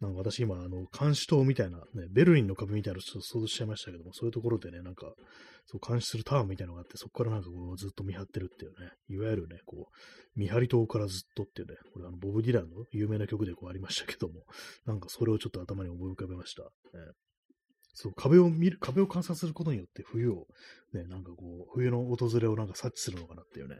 [0.00, 5.12] なんか私今、あの、監視塔みたいな、ね、ベルリンの壁みたいなのちょっと想像しちゃいましたけども、そういうところでね、なんか、
[5.66, 14.42] そう監視するタワーみたいなのがあって、そこからなんかこうずっと見張ってるっていうね、いわゆるね、こう、見張り塔からずっとっていうね、これあの、ボブ・ディランの有名な曲でこうありましたけども、
[14.86, 16.64] なんかそれをちょっと頭に思い浮かべました。
[16.64, 16.68] ね、
[17.94, 20.46] そう、壁を見る、壁を観察することによって冬を、
[20.94, 23.76] ね、なんかこう、冬の訪れをなんか察知するのかなっていうね、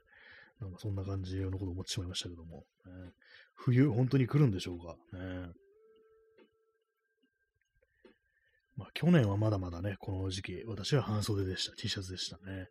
[0.62, 2.62] なんかそんな感じのことを思ってしまいましたけども、ね、
[3.54, 4.94] 冬、本当に来るんでしょうか。
[5.18, 5.48] ね、
[8.76, 11.74] まあ、去年はまだまだね、この時期、私は半袖でした。
[11.76, 12.68] T シャツでしたね。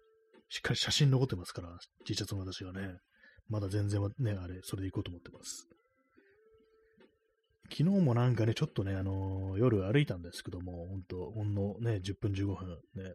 [0.47, 2.97] しっかり写真残ってますから、T シャツの私がね、
[3.49, 5.67] まだ全然ね、あれ、それで行こうと思ってます。
[7.69, 13.13] 昨日もなんかね、ちょっとね、あのー、夜歩いたんですけども、本当ほんのね、10分15分ね、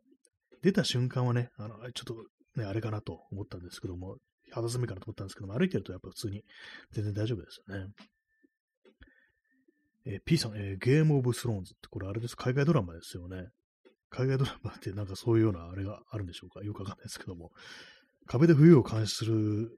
[0.62, 2.14] 出た瞬間はね、あの、ちょっと
[2.56, 4.16] ね、あれかなと思ったんですけども、
[4.52, 6.44] 肌寒いかなと思ったんですけども、歩いてるとやっぱ普通に
[6.92, 7.86] 全然大丈夫ですよね。
[10.06, 13.48] えー、P さん、えー、ゲームオブスローンズってこれあれです、海外ドラマですよね。
[14.08, 16.64] 海外ドラマってなんかそういうようなあれがあるんでしょうか？
[16.64, 17.50] よくわかんないですけども。
[18.26, 19.76] 壁で冬を監視する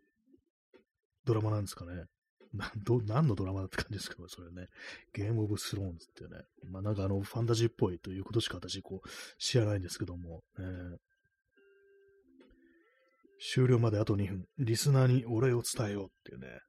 [1.24, 2.04] ドラマなんですかね？
[2.52, 4.68] など何のドラマだって感じですけど、それね。
[5.14, 6.44] ゲームオブスローンズっていうね。
[6.70, 9.08] まあなんかあの、ファンタジーっぽいということしか私、こう、
[9.38, 10.42] 知らないんですけども。
[10.58, 10.96] えー、
[13.40, 14.44] 終了まであと2分。
[14.58, 16.60] リスナーにお礼を伝えようっていうね。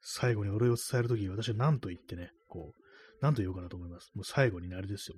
[0.00, 2.82] 最後にお礼を伝えるとき、私は何と言ってね、こう、
[3.20, 4.10] 何と言おうかなと思います。
[4.14, 5.16] もう最後になりですよ。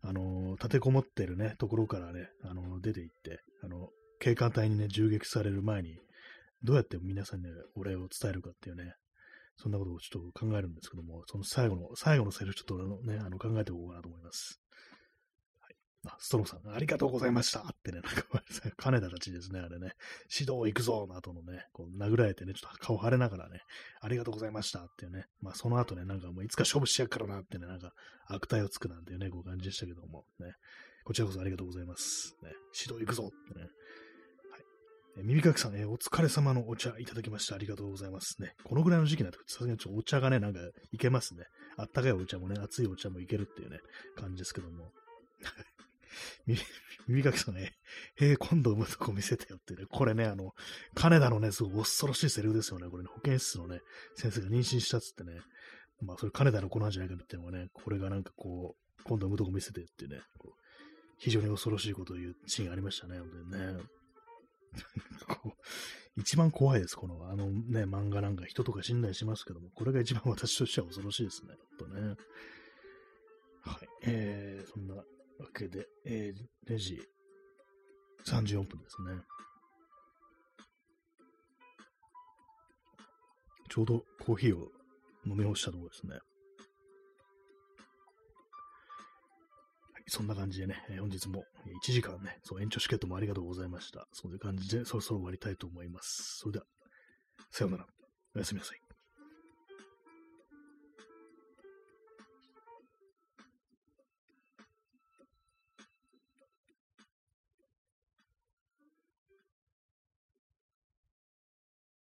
[0.00, 3.88] あの立てこもってるね、ところからね、あの出て行って、あの、
[4.20, 5.98] 警官隊にね、銃撃される前に、
[6.62, 8.94] どうやって皆さんにお礼を伝えるかっていうね、
[9.56, 14.60] そんなことをちょっと考えるんですけども、その最後の、最後のセリフちょっとね、あの考えておこうかなと思います。
[16.18, 18.22] ストローさん、ありがとうございましたってね、なんか、
[18.76, 19.94] 金田たちですね、あれね、
[20.30, 23.62] 指導行くぞの後のね、こう殴られてね、ちょっと顔腫れながらね、
[24.00, 27.92] ありがとうございましたっていうね、まあその後ね、なんかもういつか勝負しやっからなってね、なんか
[28.26, 30.54] 悪態をつくなんていうね、こう感じでしたけども、ね、
[31.04, 32.36] こちらこそありがとうございます。
[32.42, 33.66] ね、指導行くぞってね。
[34.50, 34.58] は
[35.20, 35.24] い。
[35.24, 37.56] 耳かきさん、えお疲れ様のお茶いただきました。
[37.56, 38.54] ありがとうございますね。
[38.62, 40.60] このぐらいの時期になってさすがにちょっとお茶がね、なんか
[40.92, 41.44] いけますね。
[41.76, 43.78] あったかいお茶もね、熱いお茶もいけるっていうね、
[44.16, 44.92] 感じですけども。
[47.08, 47.74] 耳かきさんね、
[48.16, 50.54] へえ、今度産むとこ見せてよってね、これね、あの、
[50.94, 52.88] 金田のね、すごい恐ろしいセリフですよね。
[52.88, 53.80] これね、保健室のね、
[54.14, 55.40] 先生が妊娠したっつってね、
[56.00, 60.62] まあ、それ金田の子なんじゃないかっていうのはね、これがなんかこう、今度は無とこ見せてってね、こう
[61.18, 63.82] 非常に恐ろしいことを言うシーンありましたね、本当にね。
[65.26, 72.16] こう一番怖いです、この、あのね、漫画なんか人とか信頼しますけども、これが一番私としては恐ろしいですね、本当ね。
[73.62, 73.88] はい。
[74.02, 75.02] えー、そんな
[75.38, 77.00] わけで、えー、レジ
[78.26, 79.22] 34分ですね。
[83.68, 84.68] ちょうどコーヒーを
[85.26, 86.18] 飲み干したところですね。
[90.10, 91.44] そんな感じでね、本日も
[91.86, 94.06] 1時間ね、そう延長チケットもありがとうございました。
[94.12, 96.38] そういう感じでそろそろ終わりたいと思います。
[96.38, 96.64] それでは、
[97.50, 97.86] さようなら。
[98.34, 98.87] おやすみなさい。